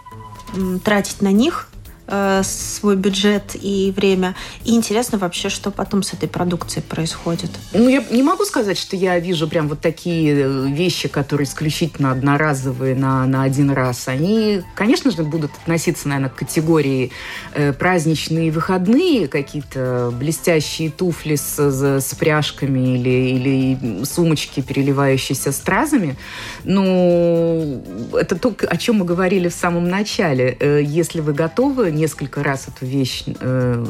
тратить 0.85 1.23
на 1.23 1.33
них 1.33 1.69
Э, 2.15 2.43
свой 2.45 2.97
бюджет 2.97 3.55
и 3.55 3.91
время. 3.97 4.35
И 4.65 4.75
интересно 4.75 5.17
вообще, 5.17 5.49
что 5.49 5.71
потом 5.71 6.03
с 6.03 6.13
этой 6.13 6.29
продукцией 6.29 6.85
происходит. 6.85 7.51
Ну, 7.73 7.89
я 7.89 8.05
не 8.11 8.23
могу 8.23 8.45
сказать, 8.45 8.77
что 8.77 8.97
я 8.97 9.19
вижу 9.19 9.49
прям 9.49 9.67
вот 9.67 9.81
такие 9.81 10.35
э, 10.35 10.67
вещи, 10.69 11.09
которые 11.09 11.47
исключительно 11.47 12.11
одноразовые 12.11 12.95
на, 12.95 13.27
на 13.27 13.45
один 13.45 13.71
раз. 13.71 14.09
Они, 14.09 14.63
конечно 14.75 15.11
же, 15.11 15.23
будут 15.23 15.53
относиться, 15.63 16.07
наверное, 16.07 16.29
к 16.29 16.35
категории 16.35 17.13
э, 17.55 17.73
праздничные 17.73 18.51
выходные, 18.51 19.27
какие-то 19.27 20.13
блестящие 20.13 20.91
туфли 20.91 21.37
с, 21.37 21.59
с 21.59 22.15
пряжками 22.17 22.97
или, 22.99 23.79
или 23.79 24.05
сумочки, 24.05 24.61
переливающиеся 24.61 25.51
стразами. 25.51 26.17
Но 26.65 27.81
это 28.13 28.37
то, 28.37 28.55
о 28.69 28.77
чем 28.77 28.97
мы 28.97 29.07
говорили 29.07 29.49
в 29.49 29.55
самом 29.55 29.89
начале. 29.89 30.59
Э, 30.61 30.83
если 30.85 31.21
вы 31.21 31.33
готовы 31.33 31.91
несколько 32.03 32.43
раз 32.43 32.69
эту 32.69 32.85
вещь 32.85 33.25
э, 33.27 33.85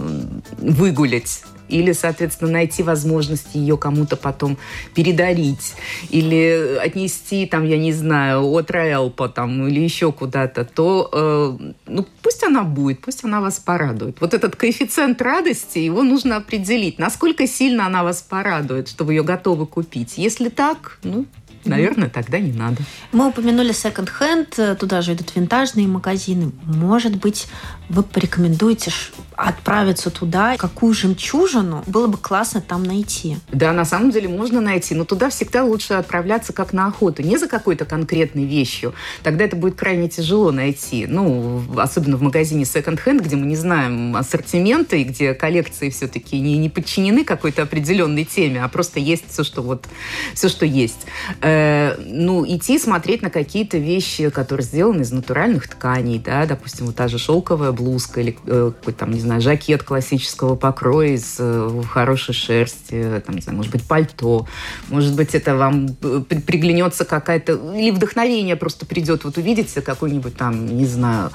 выгулять 0.59 1.43
или, 1.73 1.93
соответственно, 1.93 2.53
найти 2.53 2.83
возможность 2.83 3.55
ее 3.55 3.77
кому-то 3.77 4.17
потом 4.17 4.59
передарить, 4.95 5.75
или 6.11 6.77
отнести, 6.79 7.47
там, 7.47 7.65
я 7.65 7.79
не 7.79 7.93
знаю, 7.93 8.45
от 8.45 8.71
Раэлпа 8.71 9.29
там, 9.29 9.67
или 9.67 9.81
еще 9.81 10.13
куда-то, 10.13 10.65
то 10.65 11.09
э, 11.13 11.73
ну, 11.87 12.07
пусть 12.21 12.45
она 12.45 12.63
будет, 12.63 13.01
пусть 13.01 13.25
она 13.25 13.41
вас 13.41 13.59
порадует. 13.59 14.21
Вот 14.21 14.35
этот 14.35 14.55
коэффициент 14.57 15.21
радости, 15.23 15.79
его 15.79 16.03
нужно 16.03 16.37
определить, 16.37 16.99
насколько 16.99 17.47
сильно 17.47 17.87
она 17.87 18.05
вас 18.05 18.21
порадует, 18.23 18.89
что 18.89 19.05
вы 19.05 19.15
ее 19.15 19.23
готовы 19.23 19.67
купить. 19.67 20.19
Если 20.19 20.51
так, 20.51 20.99
ну, 21.03 21.27
Наверное, 21.65 22.09
тогда 22.09 22.41
не 22.41 22.53
надо. 22.53 22.79
Мы 23.13 23.29
упомянули 23.29 23.73
секонд-хенд, 23.73 24.79
туда 24.79 25.01
же 25.01 25.15
идут 25.15 25.35
винтажные 25.35 25.87
магазины. 25.87 26.51
Может 26.65 27.17
быть, 27.17 27.47
вы 27.89 28.03
порекомендуете 28.03 28.93
отправиться 29.37 30.11
туда, 30.11 30.57
какую 30.57 30.95
жемчужину 30.95 31.83
было 31.87 32.07
бы 32.07 32.17
классно 32.19 32.61
там 32.61 32.83
найти? 32.85 33.39
Да, 33.51 33.73
на 33.73 33.85
самом 33.85 34.11
деле 34.11 34.29
можно 34.29 34.61
найти, 34.61 34.95
но 34.95 35.05
туда 35.05 35.31
всегда 35.31 35.65
лучше 35.65 35.95
отправляться 35.95 36.53
как 36.53 36.73
на 36.73 36.87
охоту, 36.87 37.23
не 37.23 37.39
за 37.39 37.49
какой-то 37.49 37.85
конкретной 37.85 38.45
вещью. 38.45 38.95
Тогда 39.23 39.45
это 39.45 39.57
будет 39.57 39.75
крайне 39.75 40.09
тяжело 40.09 40.53
найти. 40.53 41.07
Ну, 41.07 41.63
особенно 41.77 42.17
в 42.17 42.23
магазине 42.23 42.65
секонд-хенд, 42.65 43.23
где 43.23 43.37
мы 43.37 43.47
не 43.47 43.57
знаем 43.57 44.17
ассортимента 44.17 44.97
и 44.97 45.05
где 45.05 45.35
коллекции 45.35 45.91
все-таки 45.91 46.39
не, 46.39 46.59
не 46.59 46.69
подчинены 46.69 47.25
какой-то 47.25 47.63
определенной 47.63 48.25
теме, 48.25 48.63
а 48.63 48.69
просто 48.69 49.01
есть 49.01 49.25
все, 49.31 49.43
что 49.43 49.63
вот 49.63 49.87
все, 50.35 50.49
что 50.49 50.65
есть. 50.67 51.07
Э, 51.41 51.97
ну, 51.99 52.47
идти 52.47 52.79
смотреть 52.79 53.23
на 53.23 53.31
какие-то 53.31 53.79
вещи, 53.79 54.31
которые 54.31 54.65
сделаны 54.65 55.03
из 55.03 55.11
натуральных 55.11 55.69
тканей, 55.69 56.19
да, 56.19 56.47
допустим, 56.47 56.87
вот 56.87 56.97
та 56.97 57.09
же 57.09 57.19
шелковая 57.19 57.72
блузка 57.73 58.21
или 58.21 58.37
э, 58.47 58.73
какой-то 58.77 59.01
там, 59.01 59.13
не 59.13 59.21
знаю, 59.21 59.41
жакет 59.41 59.83
классического 59.83 60.55
покроя 60.55 61.09
из 61.09 61.37
э, 61.39 61.83
хорошей 61.91 62.35
шерсти, 62.35 63.23
там, 63.25 63.35
не 63.37 63.43
знаю, 63.43 63.57
может 63.57 63.73
быть, 63.73 63.83
пальто, 63.83 64.47
может 64.89 65.15
быть, 65.15 65.35
это 65.35 65.57
вам 65.57 65.97
э, 66.03 66.23
приглянется 66.29 67.05
какая-то, 67.05 67.53
или 67.75 67.91
вдохновение 67.91 68.57
просто 68.57 68.87
придет, 68.87 69.25
вот 69.25 69.37
увидите 69.37 69.81
какой-нибудь 69.81 70.37
там, 70.37 70.67
не 70.67 70.87
знаю, 70.87 71.31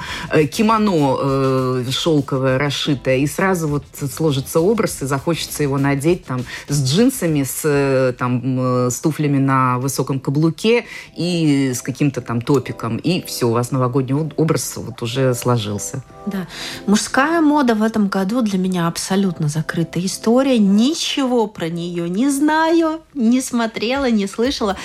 кимоно 0.51 1.83
шелковое, 1.91 2.57
расшитое, 2.57 3.17
и 3.17 3.27
сразу 3.27 3.67
вот 3.67 3.83
сложится 4.11 4.59
образ, 4.59 5.01
и 5.01 5.05
захочется 5.05 5.63
его 5.63 5.77
надеть 5.77 6.25
там 6.25 6.41
с 6.67 6.83
джинсами, 6.83 7.43
с, 7.43 8.15
там, 8.17 8.89
с 8.89 8.99
туфлями 8.99 9.37
на 9.37 9.79
высоком 9.79 10.19
каблуке 10.19 10.85
и 11.15 11.71
с 11.73 11.81
каким-то 11.81 12.21
там 12.21 12.41
топиком, 12.41 12.97
и 12.97 13.23
все, 13.25 13.47
у 13.47 13.51
вас 13.51 13.71
новогодний 13.71 14.15
образ 14.15 14.77
вот 14.77 15.01
уже 15.01 15.33
сложился. 15.33 16.03
Да. 16.27 16.45
Мужская 16.87 17.39
мода 17.39 17.73
в 17.73 17.81
этом 17.81 18.09
году 18.09 18.41
для 18.41 18.59
меня 18.59 18.87
абсолютно 18.87 19.47
закрытая 19.47 20.05
история. 20.05 20.59
Ничего 20.59 21.47
про 21.47 21.69
нее 21.69 22.09
не 22.09 22.29
знаю, 22.29 23.01
не 23.13 23.39
смотрела, 23.39 24.11
не 24.11 24.27
слышала 24.27 24.75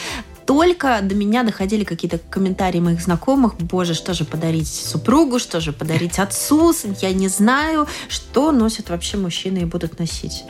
только 0.46 1.00
до 1.02 1.14
меня 1.14 1.42
доходили 1.42 1.84
какие-то 1.84 2.18
комментарии 2.30 2.80
моих 2.80 3.00
знакомых, 3.00 3.56
боже, 3.56 3.94
что 3.94 4.14
же 4.14 4.24
подарить 4.24 4.68
супругу, 4.68 5.38
что 5.38 5.60
же 5.60 5.72
подарить 5.72 6.18
отцу, 6.18 6.74
я 7.00 7.12
не 7.12 7.28
знаю, 7.28 7.86
что 8.08 8.52
носят 8.52 8.90
вообще 8.90 9.16
мужчины 9.16 9.58
и 9.58 9.64
будут 9.64 9.98
носить. 9.98 10.44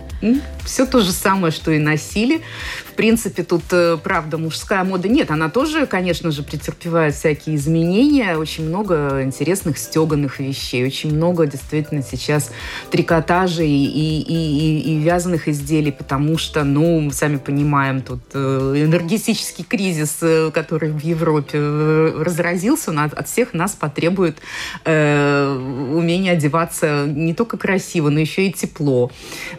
Все 0.64 0.87
то 0.87 1.00
же 1.00 1.11
самое, 1.11 1.52
что 1.52 1.72
и 1.72 1.78
носили. 1.78 2.42
В 2.87 2.94
принципе, 2.94 3.42
тут, 3.42 3.64
э, 3.72 3.98
правда, 4.02 4.38
мужская 4.38 4.85
мода 4.85 5.09
нет. 5.09 5.31
Она 5.31 5.48
тоже, 5.48 5.87
конечно 5.87 6.31
же, 6.31 6.44
претерпевает 6.44 7.14
всякие 7.14 7.57
изменения. 7.57 8.37
Очень 8.37 8.68
много 8.68 9.22
интересных 9.24 9.78
стеганых 9.78 10.38
вещей. 10.38 10.87
Очень 10.87 11.14
много, 11.16 11.46
действительно, 11.46 12.02
сейчас 12.02 12.52
трикотажей 12.90 13.68
и, 13.68 14.20
и, 14.20 14.22
и, 14.22 14.81
и 14.92 14.98
вязаных 14.98 15.48
изделий, 15.48 15.90
потому 15.90 16.38
что, 16.38 16.62
ну, 16.62 17.11
сами 17.11 17.38
понимаем, 17.38 18.02
тут 18.02 18.20
э, 18.35 18.74
энергетический 18.76 19.64
кризис 19.64 19.81
кризис, 19.82 20.18
э, 20.20 20.50
который 20.54 20.92
в 20.92 21.00
Европе 21.00 21.58
э, 21.60 22.22
разразился, 22.24 22.92
от, 22.92 23.28
всех 23.28 23.52
нас 23.52 23.72
потребует 23.72 24.38
э, 24.84 25.56
умения 25.92 26.32
одеваться 26.32 27.04
не 27.06 27.34
только 27.34 27.56
красиво, 27.56 28.08
но 28.08 28.20
еще 28.20 28.46
и 28.46 28.52
тепло. 28.52 29.10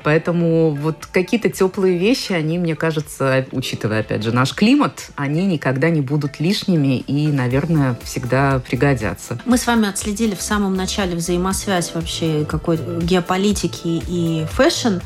Поэтому 0.04 0.72
вот 0.72 1.08
какие-то 1.12 1.50
теплые 1.50 1.98
вещи, 1.98 2.32
они, 2.32 2.58
мне 2.58 2.76
кажется, 2.76 3.46
учитывая, 3.52 4.00
опять 4.00 4.24
же, 4.24 4.32
наш 4.32 4.54
климат, 4.54 5.10
они 5.16 5.46
никогда 5.46 5.90
не 5.90 6.02
будут 6.02 6.40
лишними 6.40 7.00
и, 7.00 7.28
наверное, 7.28 7.98
всегда 8.04 8.60
пригодятся. 8.60 9.40
Мы 9.46 9.58
с 9.58 9.68
вами 9.68 9.90
отследили 9.90 10.36
в 10.36 10.42
самом 10.42 10.76
начале 10.76 11.18
взаимосвязь 11.18 11.94
вообще 11.94 12.46
какой 12.48 12.78
геополитики 12.78 14.02
и 14.08 14.46
fashion. 14.52 15.00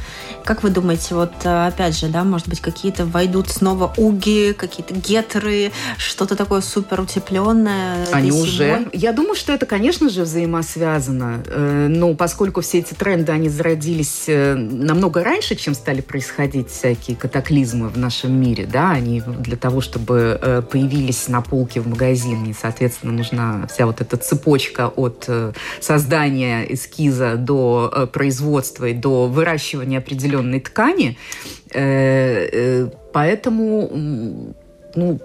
Как 0.45 0.62
вы 0.63 0.69
думаете, 0.69 1.15
вот 1.15 1.34
опять 1.43 1.97
же, 1.97 2.08
да, 2.08 2.23
может 2.23 2.47
быть, 2.47 2.62
какие-то 2.62 3.06
войдут 3.06 3.49
снова 3.49 3.93
уги, 3.97 4.53
какие-то 4.53 4.93
гетры, 5.08 5.72
что-то 5.98 6.36
такое 6.36 6.62
супер 6.62 7.02
утепленное? 7.02 8.08
Они 8.12 8.32
уже. 8.32 8.88
Я 8.93 9.13
думаю, 9.13 9.36
что 9.36 9.54
это, 9.54 9.65
конечно 9.65 10.10
же, 10.10 10.24
взаимосвязано. 10.24 11.43
Э, 11.48 11.88
но 11.89 12.13
поскольку 12.13 12.62
все 12.62 12.80
эти 12.80 12.93
тренды, 12.93 13.32
они 13.32 13.50
зародились 13.50 14.26
э, 14.28 14.56
намного 14.56 15.24
раньше, 15.24 15.56
чем 15.56 15.74
стали 15.74 16.02
происходить 16.02 16.70
всякие 16.70 17.15
катаклизмы 17.15 17.89
в 17.89 17.98
нашем 17.98 18.39
мире, 18.39 18.65
да, 18.65 18.91
они 18.91 19.22
для 19.22 19.58
того, 19.58 19.82
чтобы 19.82 20.39
э, 20.41 20.62
появились 20.62 21.28
на 21.28 21.41
полке 21.41 21.80
в 21.82 21.88
магазине, 21.88 22.56
соответственно, 22.60 23.13
нужна 23.13 23.67
вся 23.67 23.86
вот 23.86 24.02
эта 24.02 24.17
цепочка 24.17 24.88
от 24.88 25.30
создания 25.80 26.63
эскиза 26.74 27.36
до 27.36 28.10
производства 28.12 28.86
и 28.86 28.93
до 28.93 29.28
выращивания 29.28 30.00
определенной 30.00 30.60
ткани. 30.60 31.17
Поэтому 33.13 34.56
ну, 34.95 35.19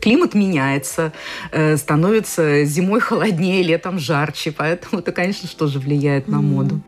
климат 0.00 0.34
меняется, 0.34 1.12
э, 1.52 1.76
становится 1.76 2.64
зимой 2.64 3.00
холоднее, 3.00 3.62
летом 3.62 3.98
жарче, 3.98 4.52
поэтому 4.52 5.00
это, 5.00 5.12
конечно, 5.12 5.48
тоже 5.56 5.78
влияет 5.78 6.28
на 6.28 6.40
моду. 6.40 6.80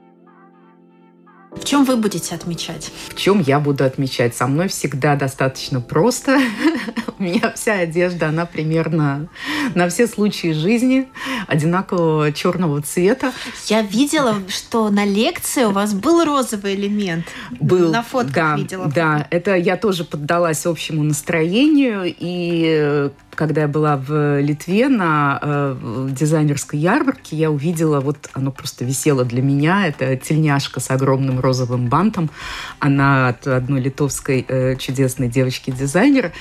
В 1.56 1.64
чем 1.64 1.84
вы 1.84 1.96
будете 1.96 2.34
отмечать? 2.34 2.90
В 3.08 3.14
чем 3.14 3.40
я 3.40 3.58
буду 3.60 3.84
отмечать? 3.84 4.34
Со 4.36 4.46
мной 4.46 4.68
всегда 4.68 5.16
достаточно 5.16 5.80
просто. 5.80 6.38
У 7.18 7.22
меня 7.22 7.52
вся 7.54 7.78
одежда, 7.78 8.28
она 8.28 8.44
примерно 8.44 9.28
на 9.74 9.88
все 9.88 10.06
случаи 10.06 10.52
жизни 10.52 11.08
одинакового 11.46 12.32
черного 12.32 12.82
цвета. 12.82 13.32
Я 13.66 13.82
видела, 13.82 14.42
что 14.48 14.90
на 14.90 15.04
лекции 15.04 15.64
у 15.64 15.70
вас 15.70 15.94
был 15.94 16.24
розовый 16.24 16.74
элемент. 16.74 17.26
Был. 17.60 17.92
На 17.92 18.02
фотках 18.02 18.34
да, 18.34 18.56
видела. 18.56 18.86
Да, 18.86 19.26
это 19.30 19.54
я 19.54 19.76
тоже 19.76 20.04
поддалась 20.04 20.66
общему 20.66 21.02
настроению. 21.02 22.02
И 22.04 23.10
когда 23.34 23.62
я 23.62 23.68
была 23.68 23.96
в 23.96 24.40
Литве 24.40 24.88
на 24.88 25.38
э, 25.42 26.08
дизайнерской 26.10 26.78
ярмарке, 26.78 27.36
я 27.36 27.50
увидела, 27.50 28.00
вот 28.00 28.28
оно 28.32 28.50
просто 28.50 28.84
висело 28.84 29.24
для 29.24 29.42
меня, 29.42 29.86
это 29.88 30.16
тельняшка 30.16 30.80
с 30.80 30.90
огромным 30.90 31.40
розовым 31.40 31.88
бантом. 31.88 32.30
Она 32.78 33.28
от 33.28 33.46
одной 33.46 33.80
литовской 33.80 34.44
э, 34.46 34.76
чудесной 34.76 35.28
девочки-дизайнера. 35.28 36.32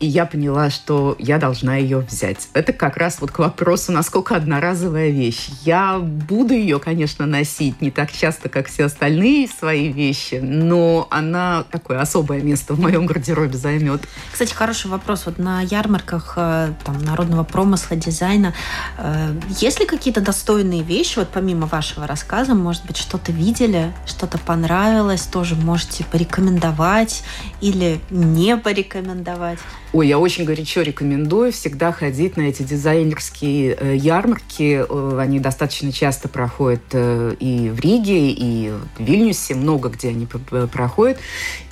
И 0.00 0.06
я 0.06 0.24
поняла, 0.24 0.70
что 0.70 1.14
я 1.18 1.36
должна 1.36 1.76
ее 1.76 1.98
взять. 1.98 2.48
Это 2.54 2.72
как 2.72 2.96
раз 2.96 3.20
вот 3.20 3.30
к 3.30 3.38
вопросу, 3.38 3.92
насколько 3.92 4.34
одноразовая 4.34 5.10
вещь. 5.10 5.50
Я 5.62 5.98
буду 5.98 6.54
ее, 6.54 6.78
конечно, 6.78 7.26
носить 7.26 7.82
не 7.82 7.90
так 7.90 8.10
часто, 8.10 8.48
как 8.48 8.68
все 8.68 8.84
остальные 8.84 9.46
свои 9.48 9.92
вещи, 9.92 10.40
но 10.42 11.06
она 11.10 11.64
такое 11.70 12.00
особое 12.00 12.40
место 12.40 12.72
в 12.72 12.80
моем 12.80 13.04
гардеробе 13.04 13.58
займет. 13.58 14.00
Кстати, 14.32 14.54
хороший 14.54 14.90
вопрос. 14.90 15.26
Вот 15.26 15.38
на 15.38 15.60
ярмарках 15.60 16.29
там, 16.34 17.02
народного 17.02 17.44
промысла, 17.44 17.96
дизайна, 17.96 18.54
э, 18.98 19.34
есть 19.58 19.80
ли 19.80 19.86
какие-то 19.86 20.20
достойные 20.20 20.82
вещи, 20.82 21.18
вот 21.18 21.28
помимо 21.28 21.66
вашего 21.66 22.06
рассказа, 22.06 22.54
может 22.54 22.84
быть, 22.86 22.96
что-то 22.96 23.32
видели, 23.32 23.92
что-то 24.06 24.38
понравилось, 24.38 25.22
тоже 25.22 25.54
можете 25.54 26.04
порекомендовать 26.04 27.22
или 27.60 28.00
не 28.10 28.56
порекомендовать? 28.56 29.58
Ой, 29.92 30.06
я 30.06 30.20
очень 30.20 30.44
горячо 30.44 30.82
рекомендую 30.82 31.50
всегда 31.50 31.90
ходить 31.90 32.36
на 32.36 32.42
эти 32.42 32.62
дизайнерские 32.62 33.76
э, 33.76 33.96
ярмарки. 33.96 34.84
Э, 34.88 35.18
они 35.20 35.40
достаточно 35.40 35.90
часто 35.90 36.28
проходят 36.28 36.82
э, 36.92 37.34
и 37.40 37.70
в 37.70 37.80
Риге, 37.80 38.30
и 38.30 38.70
в 38.70 39.02
Вильнюсе, 39.02 39.56
много 39.56 39.88
где 39.88 40.10
они 40.10 40.26
проходят. 40.26 41.18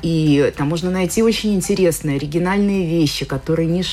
И 0.02 0.52
там 0.56 0.68
можно 0.68 0.90
найти 0.90 1.22
очень 1.22 1.54
интересные, 1.54 2.16
оригинальные 2.16 2.86
вещи, 2.86 3.24
которые 3.24 3.68
не 3.68 3.84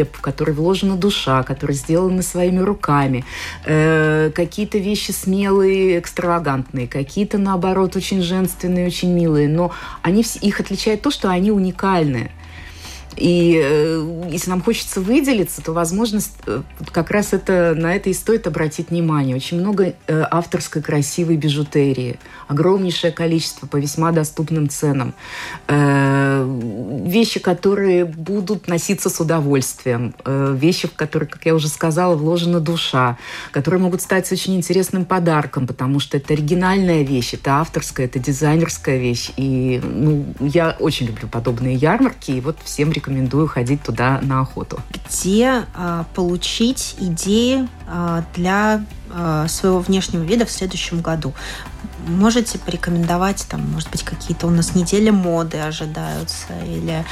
ширпотреб, 0.00 0.16
в 0.16 0.20
которые 0.20 0.54
вложена 0.54 0.96
душа, 0.96 1.42
которые 1.42 1.76
сделаны 1.76 2.22
своими 2.22 2.60
руками. 2.60 3.24
Какие-то 3.64 4.78
вещи 4.78 5.12
смелые, 5.12 5.98
экстравагантные, 5.98 6.88
какие-то, 6.88 7.38
наоборот, 7.38 7.96
очень 7.96 8.22
женственные, 8.22 8.86
очень 8.86 9.12
милые. 9.12 9.48
Но 9.48 9.72
они, 10.02 10.24
их 10.42 10.60
отличает 10.60 11.02
то, 11.02 11.10
что 11.10 11.28
они 11.28 11.50
уникальны. 11.50 12.30
И 13.16 13.60
э, 13.62 14.28
если 14.30 14.50
нам 14.50 14.62
хочется 14.62 15.00
выделиться, 15.00 15.62
то, 15.62 15.72
возможно, 15.72 16.20
э, 16.46 16.62
как 16.92 17.10
раз 17.10 17.32
это, 17.32 17.74
на 17.76 17.94
это 17.94 18.08
и 18.08 18.14
стоит 18.14 18.46
обратить 18.46 18.90
внимание. 18.90 19.36
Очень 19.36 19.60
много 19.60 19.94
э, 20.06 20.24
авторской 20.30 20.80
красивой 20.80 21.36
бижутерии, 21.36 22.18
огромнейшее 22.48 23.12
количество 23.12 23.66
по 23.66 23.76
весьма 23.76 24.12
доступным 24.12 24.68
ценам. 24.68 25.14
Э, 25.66 26.46
вещи, 27.04 27.40
которые 27.40 28.04
будут 28.04 28.68
носиться 28.68 29.10
с 29.10 29.20
удовольствием, 29.20 30.14
э, 30.24 30.54
вещи, 30.56 30.88
в 30.88 30.94
которые, 30.94 31.28
как 31.28 31.44
я 31.46 31.54
уже 31.54 31.68
сказала, 31.68 32.14
вложена 32.14 32.60
душа, 32.60 33.18
которые 33.50 33.80
могут 33.80 34.02
стать 34.02 34.30
очень 34.30 34.56
интересным 34.56 35.04
подарком, 35.04 35.66
потому 35.66 35.98
что 35.98 36.16
это 36.16 36.34
оригинальная 36.34 37.02
вещь, 37.02 37.34
это 37.34 37.60
авторская, 37.60 38.06
это 38.06 38.18
дизайнерская 38.18 38.98
вещь. 38.98 39.30
И 39.36 39.80
ну, 39.82 40.24
я 40.40 40.76
очень 40.78 41.06
люблю 41.06 41.28
подобные 41.28 41.74
ярмарки, 41.74 42.30
и 42.30 42.40
вот 42.40 42.56
всем 42.64 42.90
рекомендую 42.92 42.99
рекомендую 43.00 43.48
ходить 43.48 43.82
туда 43.82 44.20
на 44.22 44.40
охоту. 44.40 44.78
Где 44.90 45.64
э, 45.74 46.04
получить 46.14 46.96
идеи 46.98 47.66
э, 47.88 48.22
для 48.34 48.84
э, 49.10 49.46
своего 49.48 49.80
внешнего 49.80 50.22
вида 50.22 50.44
в 50.44 50.50
следующем 50.50 51.00
году? 51.00 51.32
Можете 52.06 52.58
порекомендовать, 52.58 53.46
там, 53.48 53.60
может 53.72 53.90
быть, 53.90 54.02
какие-то 54.02 54.46
у 54.46 54.50
нас 54.50 54.74
недели 54.74 55.10
моды 55.10 55.58
ожидаются, 55.58 56.52
или 56.66 57.04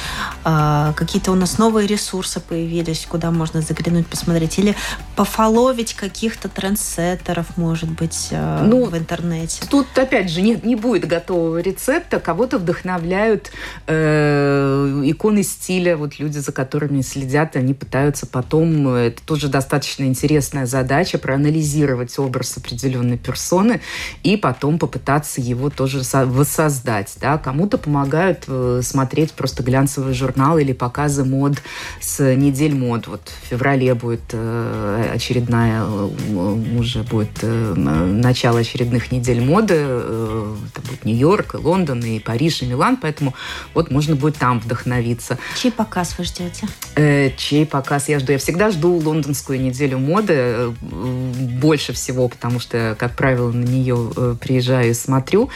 э, 0.45 0.93
какие-то 0.97 1.33
у 1.33 1.35
нас 1.35 1.59
новые 1.59 1.87
ресурсы 1.87 2.41
появились, 2.41 3.07
куда 3.09 3.31
можно 3.31 3.61
заглянуть, 3.61 4.07
посмотреть, 4.07 4.59
или 4.59 4.75
пофоловить 5.17 5.95
каких-то 5.95 6.49
трендсеттеров, 6.49 7.57
может 7.57 7.91
быть, 7.91 8.29
э, 8.31 8.63
ну, 8.65 8.85
в 8.85 8.97
интернете. 8.97 9.63
Тут, 9.69 9.87
опять 9.97 10.31
же, 10.31 10.43
не, 10.43 10.55
не 10.63 10.77
будет 10.77 11.07
готового 11.07 11.59
рецепта, 11.59 12.21
кого-то 12.21 12.59
вдохновляют 12.59 13.51
э, 13.87 15.03
иконы 15.05 15.43
стиля, 15.43 15.97
вот 15.97 16.19
люди, 16.19 16.39
за 16.39 16.53
которыми 16.53 17.03
следят, 17.03 17.57
они 17.57 17.75
пытаются 17.75 18.27
потом, 18.27 18.89
это 18.89 19.23
тоже 19.23 19.49
достаточно 19.49 20.05
интересная 20.05 20.67
задача, 20.67 21.19
проанализировать 21.19 22.19
образ 22.19 22.57
определенной 22.57 23.19
персоны 23.19 23.81
и 24.23 24.37
потом 24.37 24.78
попытаться 24.79 25.41
его 25.41 25.71
тоже 25.71 26.03
воссоздать. 26.13 27.17
Да? 27.21 27.39
Кому-то 27.39 27.79
помогают 27.79 28.45
э, 28.47 28.81
смотреть 28.83 29.33
просто 29.33 29.63
глянцевый 29.63 30.15
журнал 30.15 30.59
или 30.59 30.73
показы 30.73 31.25
мод 31.25 31.59
с 32.01 32.35
недель 32.35 32.75
мод. 32.75 33.07
Вот 33.07 33.21
в 33.43 33.49
феврале 33.49 33.95
будет 33.95 34.23
э, 34.33 35.11
очередная, 35.15 35.83
э, 35.83 36.09
уже 36.79 37.03
будет 37.03 37.43
начало 37.43 38.61
очередных 38.61 39.13
недель 39.13 39.41
моды. 39.41 39.75
Это 39.75 40.81
будет 40.89 41.05
Нью-Йорк, 41.05 41.55
и 41.55 41.57
Лондон, 41.59 42.01
и 42.01 42.19
Париж, 42.21 42.63
и 42.63 42.67
Милан, 42.67 42.97
поэтому 42.97 43.35
вот 43.75 43.91
можно 43.91 44.17
будет 44.17 44.37
там 44.37 44.61
вдохновиться. 44.61 45.39
Чей 45.57 45.73
показ 45.73 46.15
вы 46.19 46.25
ждете? 46.25 46.67
Э, 46.95 47.31
чей 47.37 47.67
показ 47.67 48.09
я 48.09 48.19
жду? 48.19 48.33
Я 48.33 48.39
всегда 48.39 48.71
жду 48.71 48.97
лондонскую 48.97 49.61
неделю 49.61 49.99
моды 49.99 50.73
больше 50.81 51.93
всего, 51.93 52.29
потому 52.29 52.61
что, 52.61 52.97
как 52.99 53.17
правило, 53.17 53.51
на 53.51 53.65
нее 53.65 54.37
приезжают 54.41 54.68
приезжаю 54.69 54.91
и 54.91 54.95
смотрю. 54.95 55.51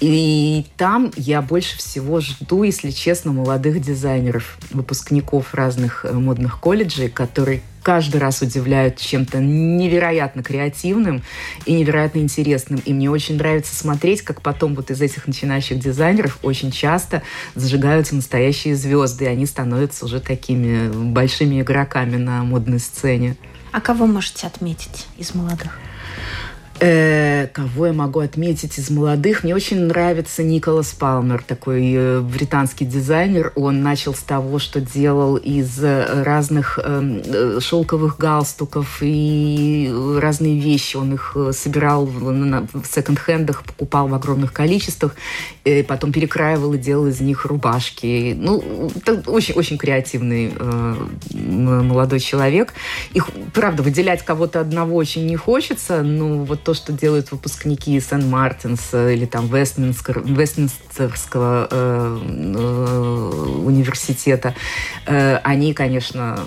И 0.00 0.66
там 0.76 1.12
я 1.16 1.40
больше 1.40 1.78
всего 1.78 2.20
жду, 2.20 2.62
если 2.64 2.90
честно, 2.90 3.32
молодых 3.32 3.80
дизайнеров, 3.80 4.58
выпускников 4.70 5.54
разных 5.54 6.04
э, 6.04 6.12
модных 6.12 6.58
колледжей, 6.58 7.08
которые 7.08 7.62
каждый 7.82 8.16
раз 8.16 8.42
удивляют 8.42 8.96
чем-то 8.96 9.38
невероятно 9.38 10.42
креативным 10.42 11.22
и 11.64 11.74
невероятно 11.74 12.18
интересным. 12.20 12.80
И 12.84 12.92
мне 12.92 13.10
очень 13.10 13.36
нравится 13.36 13.74
смотреть, 13.74 14.22
как 14.22 14.40
потом 14.42 14.74
вот 14.74 14.90
из 14.90 15.00
этих 15.00 15.26
начинающих 15.26 15.78
дизайнеров 15.78 16.38
очень 16.42 16.70
часто 16.70 17.22
зажигаются 17.54 18.16
настоящие 18.16 18.74
звезды, 18.74 19.24
и 19.24 19.28
они 19.28 19.46
становятся 19.46 20.06
уже 20.06 20.20
такими 20.20 20.88
большими 21.12 21.60
игроками 21.60 22.16
на 22.16 22.42
модной 22.42 22.80
сцене. 22.80 23.36
А 23.70 23.80
кого 23.80 24.06
можете 24.06 24.46
отметить 24.46 25.06
из 25.18 25.34
молодых? 25.34 25.78
Э, 26.86 27.46
кого 27.46 27.86
я 27.86 27.92
могу 27.94 28.20
отметить 28.20 28.78
из 28.78 28.90
молодых? 28.90 29.42
Мне 29.42 29.54
очень 29.54 29.86
нравится 29.86 30.42
Николас 30.42 30.88
Палмер, 30.88 31.42
такой 31.42 31.94
э, 31.94 32.20
британский 32.20 32.84
дизайнер. 32.84 33.52
Он 33.56 33.82
начал 33.82 34.12
с 34.12 34.18
того, 34.18 34.58
что 34.58 34.82
делал 34.82 35.36
из 35.36 35.82
э, 35.82 36.22
разных 36.22 36.78
эм, 36.84 37.22
э, 37.24 37.58
шелковых 37.58 38.18
галстуков 38.18 38.98
и 39.00 39.90
разные 40.20 40.60
вещи. 40.60 40.98
Он 40.98 41.14
их 41.14 41.32
э, 41.36 41.52
собирал 41.54 42.04
в, 42.04 42.20
в 42.20 42.84
секонд-хендах, 42.86 43.64
покупал 43.64 44.08
в 44.08 44.14
огромных 44.14 44.52
количествах, 44.52 45.16
э, 45.64 45.84
потом 45.84 46.12
перекраивал 46.12 46.74
и 46.74 46.78
делал 46.78 47.06
из 47.06 47.18
них 47.18 47.46
рубашки. 47.46 48.34
Ну, 48.36 48.90
очень-очень 49.26 49.78
креативный 49.78 50.52
э, 50.54 50.94
молодой 51.32 52.20
человек. 52.20 52.74
Их, 53.14 53.30
правда, 53.54 53.82
выделять 53.82 54.22
кого-то 54.22 54.60
одного 54.60 54.96
очень 54.96 55.24
не 55.24 55.36
хочется, 55.36 56.02
но 56.02 56.44
вот 56.44 56.62
то, 56.62 56.73
что 56.74 56.92
делают 56.92 57.30
выпускники 57.32 57.98
Сен-Мартинса 58.00 59.10
или 59.10 59.26
там 59.26 59.46
Вестминстер, 59.46 60.22
Вестминстерского 60.24 61.68
э, 61.70 62.18
э, 62.56 63.30
университета, 63.64 64.54
э, 65.06 65.36
они, 65.36 65.74
конечно, 65.74 66.38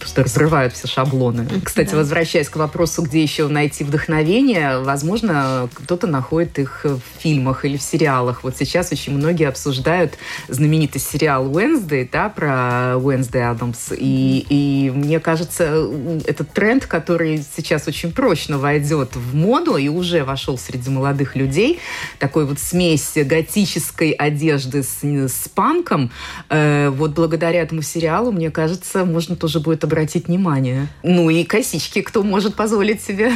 просто 0.00 0.24
разрывают 0.24 0.72
все 0.72 0.88
шаблоны. 0.88 1.46
Кстати, 1.62 1.90
Да. 1.90 1.98
возвращаясь 1.98 2.48
к 2.48 2.56
вопросу, 2.56 3.02
где 3.02 3.22
еще 3.22 3.46
найти 3.48 3.84
вдохновение, 3.84 4.80
возможно, 4.80 5.68
кто-то 5.74 6.06
находит 6.06 6.58
их 6.58 6.80
в 6.84 7.00
фильмах 7.18 7.64
или 7.64 7.76
в 7.76 7.82
сериалах. 7.82 8.42
Вот 8.42 8.56
сейчас 8.56 8.90
очень 8.90 9.14
многие 9.16 9.46
обсуждают 9.46 10.14
знаменитый 10.48 11.00
сериал 11.00 11.48
Wednesday, 11.50 12.08
да, 12.10 12.28
про 12.30 12.94
Wednesday 12.96 13.50
Адамс. 13.50 13.92
И, 13.96 14.46
и 14.48 14.90
мне 14.90 15.20
кажется, 15.20 15.86
этот 16.26 16.52
тренд, 16.52 16.86
который 16.86 17.44
сейчас 17.56 17.86
очень 17.86 18.12
прочно 18.12 18.58
войдет 18.58 19.14
в 19.14 19.34
моду 19.34 19.76
и 19.76 19.88
уже 19.88 20.24
вошел 20.24 20.56
среди 20.58 20.90
молодых 20.90 21.36
людей, 21.36 21.78
такой 22.18 22.46
вот 22.46 22.58
смесь 22.58 23.12
готической 23.16 24.12
одежды 24.12 24.82
с, 24.82 25.02
с 25.02 25.48
панком, 25.48 26.10
э, 26.48 26.88
вот 26.90 27.10
благодаря 27.12 27.60
этому 27.60 27.82
сериалу, 27.82 28.32
мне 28.32 28.50
кажется, 28.50 29.04
можно 29.04 29.36
тоже 29.36 29.60
будет 29.60 29.84
обратить 29.90 30.28
внимание. 30.28 30.86
Ну 31.02 31.30
и 31.30 31.42
косички, 31.44 32.00
кто 32.02 32.22
может 32.22 32.54
позволить 32.54 33.02
себе. 33.02 33.32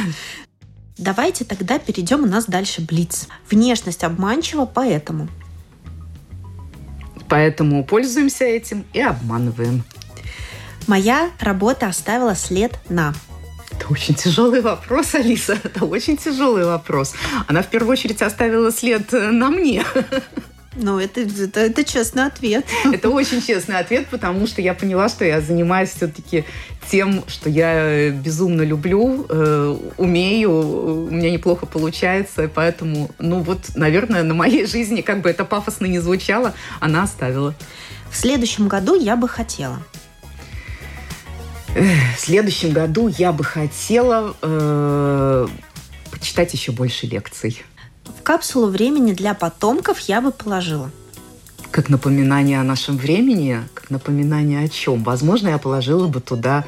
Давайте 0.97 1.43
тогда 1.43 1.77
перейдем 1.77 2.23
у 2.23 2.27
нас 2.27 2.45
дальше 2.45 2.81
Блиц. 2.81 3.27
Внешность 3.49 4.05
обманчива, 4.05 4.65
поэтому. 4.65 5.27
Поэтому 7.27 7.83
пользуемся 7.83 8.45
этим 8.45 8.85
и 8.93 9.01
обманываем. 9.01 9.83
Моя 10.87 11.31
работа 11.39 11.87
оставила 11.87 12.35
след 12.35 12.79
на. 12.87 13.13
Это 13.71 13.87
очень 13.89 14.15
тяжелый 14.15 14.61
вопрос, 14.61 15.15
Алиса. 15.15 15.59
Это 15.61 15.83
очень 15.83 16.15
тяжелый 16.15 16.63
вопрос. 16.63 17.13
Она 17.47 17.61
в 17.61 17.67
первую 17.67 17.91
очередь 17.91 18.21
оставила 18.21 18.71
след 18.71 19.11
на 19.11 19.49
мне. 19.49 19.83
Ну, 20.75 20.99
это, 20.99 21.21
это, 21.21 21.61
это 21.61 21.83
честный 21.85 22.25
ответ. 22.25 22.65
Это 22.91 23.09
очень 23.09 23.41
честный 23.41 23.77
ответ, 23.77 24.07
потому 24.07 24.45
что 24.45 24.61
я 24.61 24.73
поняла, 24.73 25.07
что 25.07 25.23
я 25.23 25.39
занимаюсь 25.39 25.89
все-таки 25.91 26.43
тем, 26.91 27.23
что 27.27 27.49
я 27.49 27.73
э, 27.73 28.09
безумно 28.11 28.61
люблю, 28.61 29.25
э, 29.29 29.77
умею, 29.97 30.51
у 30.51 31.09
меня 31.09 31.31
неплохо 31.31 31.65
получается, 31.65 32.43
и 32.43 32.47
поэтому, 32.47 33.09
ну 33.19 33.39
вот, 33.39 33.75
наверное, 33.75 34.23
на 34.23 34.33
моей 34.33 34.65
жизни, 34.67 35.01
как 35.01 35.21
бы 35.21 35.29
это 35.29 35.45
пафосно 35.45 35.85
не 35.85 35.99
звучало, 35.99 36.53
она 36.81 37.03
оставила. 37.03 37.55
В 38.11 38.17
следующем 38.17 38.67
году 38.67 38.99
я 38.99 39.15
бы 39.15 39.29
хотела. 39.29 39.81
В 41.73 42.19
следующем 42.19 42.71
году 42.71 43.07
я 43.07 43.33
бы 43.33 43.43
хотела 43.43 44.35
э, 44.41 45.47
почитать 46.11 46.53
еще 46.53 46.71
больше 46.71 47.07
лекций. 47.07 47.61
Капсулу 48.25 48.69
времени 48.69 49.13
для 49.13 49.35
потомков 49.35 49.99
я 49.99 50.19
бы 50.19 50.31
положила. 50.31 50.89
Как 51.69 51.89
напоминание 51.89 52.59
о 52.59 52.63
нашем 52.63 52.97
времени, 52.97 53.59
как 53.75 53.91
напоминание 53.91 54.63
о 54.63 54.67
чем. 54.67 55.03
Возможно, 55.03 55.49
я 55.49 55.59
положила 55.59 56.07
бы 56.07 56.19
туда... 56.21 56.65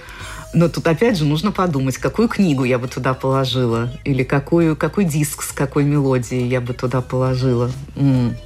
Но 0.53 0.69
тут 0.69 0.87
опять 0.87 1.17
же 1.17 1.25
нужно 1.25 1.51
подумать, 1.51 1.97
какую 1.97 2.29
книгу 2.29 2.63
я 2.63 2.77
бы 2.77 2.87
туда 2.87 3.15
положила. 3.15 3.91
Или 4.05 4.23
какую, 4.23 4.75
какой 4.77 5.03
диск 5.03 5.41
с 5.41 5.51
какой 5.51 5.83
мелодией 5.83 6.47
я 6.47 6.61
бы 6.61 6.73
туда 6.73 7.01
положила. 7.01 7.71
М. 7.95 8.37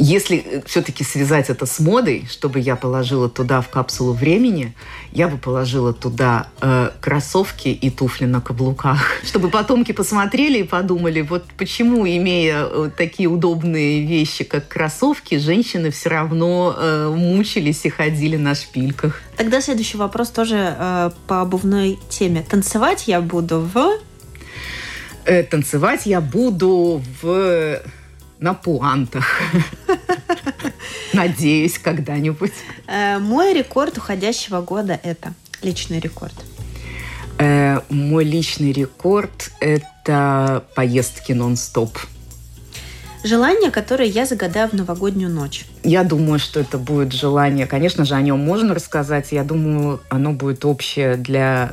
Если 0.00 0.62
все-таки 0.64 1.02
связать 1.02 1.50
это 1.50 1.66
с 1.66 1.80
модой, 1.80 2.24
чтобы 2.30 2.60
я 2.60 2.76
положила 2.76 3.28
туда 3.28 3.60
в 3.60 3.68
капсулу 3.68 4.12
времени, 4.12 4.72
я 5.10 5.26
бы 5.26 5.38
положила 5.38 5.92
туда 5.92 6.46
э, 6.60 6.90
кроссовки 7.00 7.66
и 7.68 7.90
туфли 7.90 8.26
на 8.26 8.40
каблуках, 8.40 9.00
чтобы 9.24 9.50
потомки 9.50 9.90
посмотрели 9.90 10.60
и 10.60 10.62
подумали, 10.62 11.22
вот 11.22 11.46
почему, 11.56 12.06
имея 12.06 12.64
э, 12.64 12.90
такие 12.96 13.28
удобные 13.28 14.06
вещи, 14.06 14.44
как 14.44 14.68
кроссовки, 14.68 15.36
женщины 15.38 15.90
все 15.90 16.10
равно 16.10 16.76
э, 16.78 17.08
мучились 17.08 17.84
и 17.84 17.88
ходили 17.88 18.36
на 18.36 18.54
шпильках. 18.54 19.20
Тогда 19.36 19.60
следующий 19.60 19.96
вопрос 19.96 20.30
тоже 20.30 20.76
э, 20.78 21.10
по 21.26 21.40
обувной 21.40 21.98
теме. 22.08 22.46
Танцевать 22.48 23.08
я 23.08 23.20
буду 23.20 23.68
в... 23.74 23.98
Э, 25.24 25.42
танцевать 25.42 26.06
я 26.06 26.20
буду 26.20 27.02
в 27.20 27.80
на 28.40 28.54
пуантах. 28.54 29.26
Надеюсь, 31.12 31.78
когда-нибудь. 31.78 32.52
Э, 32.86 33.18
мой 33.18 33.52
рекорд 33.54 33.98
уходящего 33.98 34.60
года 34.60 34.98
это 35.02 35.34
личный 35.62 36.00
рекорд. 36.00 36.34
Э, 37.38 37.80
мой 37.88 38.24
личный 38.24 38.72
рекорд– 38.72 39.50
это 39.60 40.64
поездки 40.74 41.32
нон-стоп. 41.32 41.98
Желание, 43.24 43.70
которое 43.70 44.08
я 44.08 44.26
загадаю 44.26 44.68
в 44.68 44.74
новогоднюю 44.74 45.30
ночь. 45.30 45.66
Я 45.82 46.04
думаю, 46.04 46.38
что 46.38 46.60
это 46.60 46.78
будет 46.78 47.12
желание. 47.12 47.66
Конечно 47.66 48.04
же, 48.04 48.14
о 48.14 48.22
нем 48.22 48.38
можно 48.38 48.74
рассказать. 48.74 49.32
Я 49.32 49.42
думаю, 49.42 50.00
оно 50.08 50.32
будет 50.32 50.64
общее 50.64 51.16
для 51.16 51.72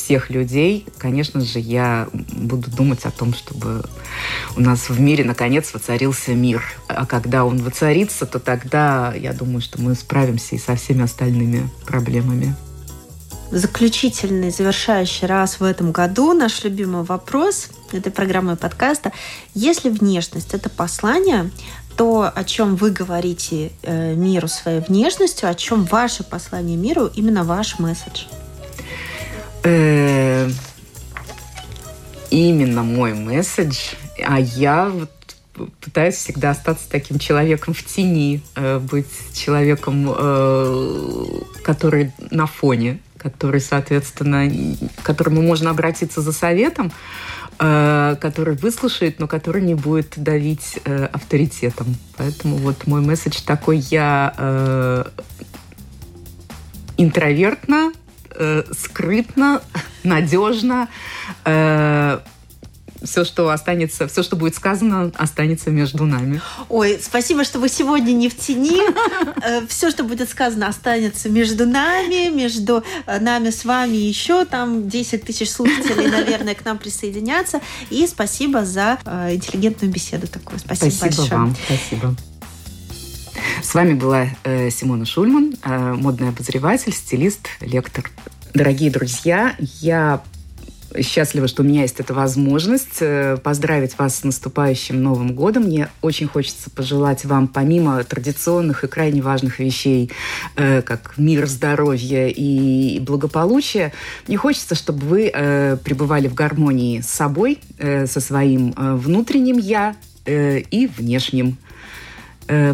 всех 0.00 0.30
людей. 0.30 0.86
Конечно 0.98 1.40
же, 1.40 1.58
я 1.58 2.08
буду 2.12 2.70
думать 2.70 3.04
о 3.04 3.10
том, 3.10 3.34
чтобы 3.34 3.84
у 4.56 4.60
нас 4.60 4.88
в 4.88 4.98
мире 4.98 5.24
наконец 5.24 5.72
воцарился 5.72 6.34
мир. 6.34 6.62
А 6.88 7.06
когда 7.06 7.44
он 7.44 7.58
воцарится, 7.58 8.26
то 8.26 8.38
тогда 8.38 9.12
я 9.14 9.32
думаю, 9.32 9.60
что 9.60 9.80
мы 9.80 9.94
справимся 9.94 10.56
и 10.56 10.58
со 10.58 10.74
всеми 10.76 11.02
остальными 11.02 11.68
проблемами. 11.86 12.54
Заключительный, 13.50 14.50
завершающий 14.50 15.26
раз 15.26 15.58
в 15.58 15.64
этом 15.64 15.90
году 15.90 16.32
наш 16.32 16.62
любимый 16.62 17.02
вопрос 17.02 17.68
этой 17.92 18.12
программы 18.12 18.56
подкаста. 18.56 19.12
Если 19.54 19.88
внешность– 19.90 20.50
это 20.54 20.70
послание, 20.70 21.50
то, 21.96 22.30
о 22.32 22.44
чем 22.44 22.76
вы 22.76 22.90
говорите 22.90 23.72
э, 23.82 24.14
миру 24.14 24.46
своей 24.46 24.80
внешностью, 24.80 25.50
о 25.50 25.54
чем 25.54 25.84
ваше 25.84 26.22
послание 26.22 26.76
миру, 26.76 27.10
именно 27.12 27.42
ваш 27.44 27.80
месседж? 27.80 28.26
Э, 29.62 30.48
именно 32.30 32.82
мой 32.82 33.12
месседж, 33.12 33.76
а 34.24 34.40
я 34.40 34.88
вот 34.88 35.10
пытаюсь 35.80 36.14
всегда 36.14 36.50
остаться 36.50 36.88
таким 36.88 37.18
человеком 37.18 37.74
в 37.74 37.84
тени, 37.84 38.42
э, 38.54 38.78
быть 38.78 39.10
человеком, 39.34 40.10
э, 40.16 41.26
который 41.62 42.12
на 42.30 42.46
фоне, 42.46 43.00
который, 43.18 43.60
соответственно, 43.60 44.50
к 44.96 45.02
которому 45.02 45.42
можно 45.42 45.70
обратиться 45.70 46.22
за 46.22 46.32
советом, 46.32 46.90
который 47.58 48.56
выслушает, 48.56 49.20
но 49.20 49.28
который 49.28 49.60
не 49.60 49.74
будет 49.74 50.14
давить 50.16 50.80
авторитетом. 51.12 51.94
Поэтому 52.16 52.56
вот 52.56 52.86
мой 52.86 53.02
месседж 53.02 53.42
такой: 53.44 53.76
я 53.76 55.04
интровертна, 56.96 57.92
э, 58.40 58.64
скрытно, 58.72 59.62
надежно. 60.02 60.88
Э, 61.44 62.20
все, 63.02 63.24
что 63.24 63.50
останется, 63.50 64.06
все, 64.08 64.22
что 64.22 64.36
будет 64.36 64.54
сказано, 64.54 65.10
останется 65.16 65.70
между 65.70 66.04
нами. 66.04 66.40
Ой, 66.68 66.98
спасибо, 67.02 67.44
что 67.44 67.58
вы 67.58 67.68
сегодня 67.68 68.12
не 68.12 68.28
в 68.28 68.36
тени. 68.36 68.80
Все, 69.68 69.90
что 69.90 70.04
будет 70.04 70.28
сказано, 70.28 70.68
останется 70.68 71.28
между 71.28 71.66
нами, 71.66 72.28
между 72.28 72.84
нами 73.06 73.50
с 73.50 73.64
вами 73.64 73.96
еще 73.96 74.44
там 74.44 74.88
10 74.88 75.24
тысяч 75.24 75.50
слушателей, 75.50 76.10
наверное, 76.10 76.54
к 76.54 76.64
нам 76.64 76.78
присоединятся. 76.78 77.60
И 77.88 78.06
спасибо 78.06 78.64
за 78.64 78.98
э, 79.04 79.34
интеллигентную 79.34 79.92
беседу 79.92 80.26
такую. 80.26 80.58
Спасибо, 80.58 80.90
Спасибо 80.90 81.16
большое. 81.16 81.40
вам. 81.40 81.56
Спасибо. 81.66 82.29
С 83.70 83.74
вами 83.74 83.94
была 83.94 84.26
э, 84.42 84.68
Симона 84.70 85.06
Шульман, 85.06 85.54
э, 85.62 85.94
модный 85.94 86.30
обозреватель, 86.30 86.92
стилист, 86.92 87.46
лектор. 87.60 88.10
Дорогие 88.52 88.90
друзья, 88.90 89.54
я 89.60 90.24
счастлива, 91.00 91.46
что 91.46 91.62
у 91.62 91.64
меня 91.64 91.82
есть 91.82 92.00
эта 92.00 92.12
возможность 92.12 92.96
э, 92.98 93.36
поздравить 93.36 93.96
вас 93.96 94.16
с 94.16 94.24
наступающим 94.24 95.00
Новым 95.00 95.36
годом. 95.36 95.66
Мне 95.66 95.88
очень 96.02 96.26
хочется 96.26 96.68
пожелать 96.68 97.24
вам, 97.24 97.46
помимо 97.46 98.02
традиционных 98.02 98.82
и 98.82 98.88
крайне 98.88 99.22
важных 99.22 99.60
вещей, 99.60 100.10
как 100.56 101.14
мир, 101.16 101.46
здоровье 101.46 102.28
и 102.28 102.98
благополучие, 102.98 103.92
мне 104.26 104.36
хочется, 104.36 104.74
чтобы 104.74 105.06
вы 105.06 105.30
пребывали 105.84 106.26
в 106.26 106.34
гармонии 106.34 107.02
с 107.02 107.06
собой, 107.06 107.60
со 107.78 108.20
своим 108.20 108.74
внутренним 108.76 109.58
«я» 109.58 109.94
и 110.26 110.90
внешним. 110.98 111.56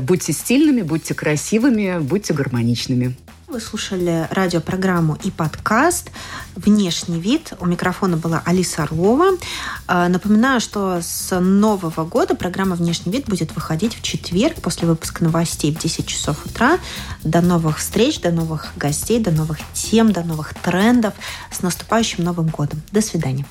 Будьте 0.00 0.32
стильными, 0.32 0.82
будьте 0.82 1.14
красивыми, 1.14 1.98
будьте 1.98 2.32
гармоничными. 2.32 3.16
Вы 3.48 3.60
слушали 3.60 4.26
радиопрограмму 4.32 5.16
и 5.22 5.30
подкаст 5.30 6.10
«Внешний 6.56 7.20
вид». 7.20 7.52
У 7.60 7.66
микрофона 7.66 8.16
была 8.16 8.42
Алиса 8.44 8.82
Орлова. 8.82 9.38
Э, 9.86 10.08
напоминаю, 10.08 10.60
что 10.60 11.00
с 11.00 11.38
нового 11.38 12.04
года 12.04 12.34
программа 12.34 12.74
«Внешний 12.74 13.12
вид» 13.12 13.26
будет 13.26 13.54
выходить 13.54 13.94
в 13.94 14.02
четверг 14.02 14.56
после 14.56 14.88
выпуска 14.88 15.22
новостей 15.22 15.72
в 15.72 15.78
10 15.78 16.06
часов 16.08 16.44
утра. 16.44 16.80
До 17.22 17.40
новых 17.40 17.78
встреч, 17.78 18.20
до 18.20 18.32
новых 18.32 18.72
гостей, 18.76 19.20
до 19.20 19.30
новых 19.30 19.58
тем, 19.74 20.12
до 20.12 20.24
новых 20.24 20.52
трендов. 20.54 21.14
С 21.52 21.62
наступающим 21.62 22.24
Новым 22.24 22.48
годом. 22.48 22.82
До 22.90 23.00
свидания. 23.00 23.46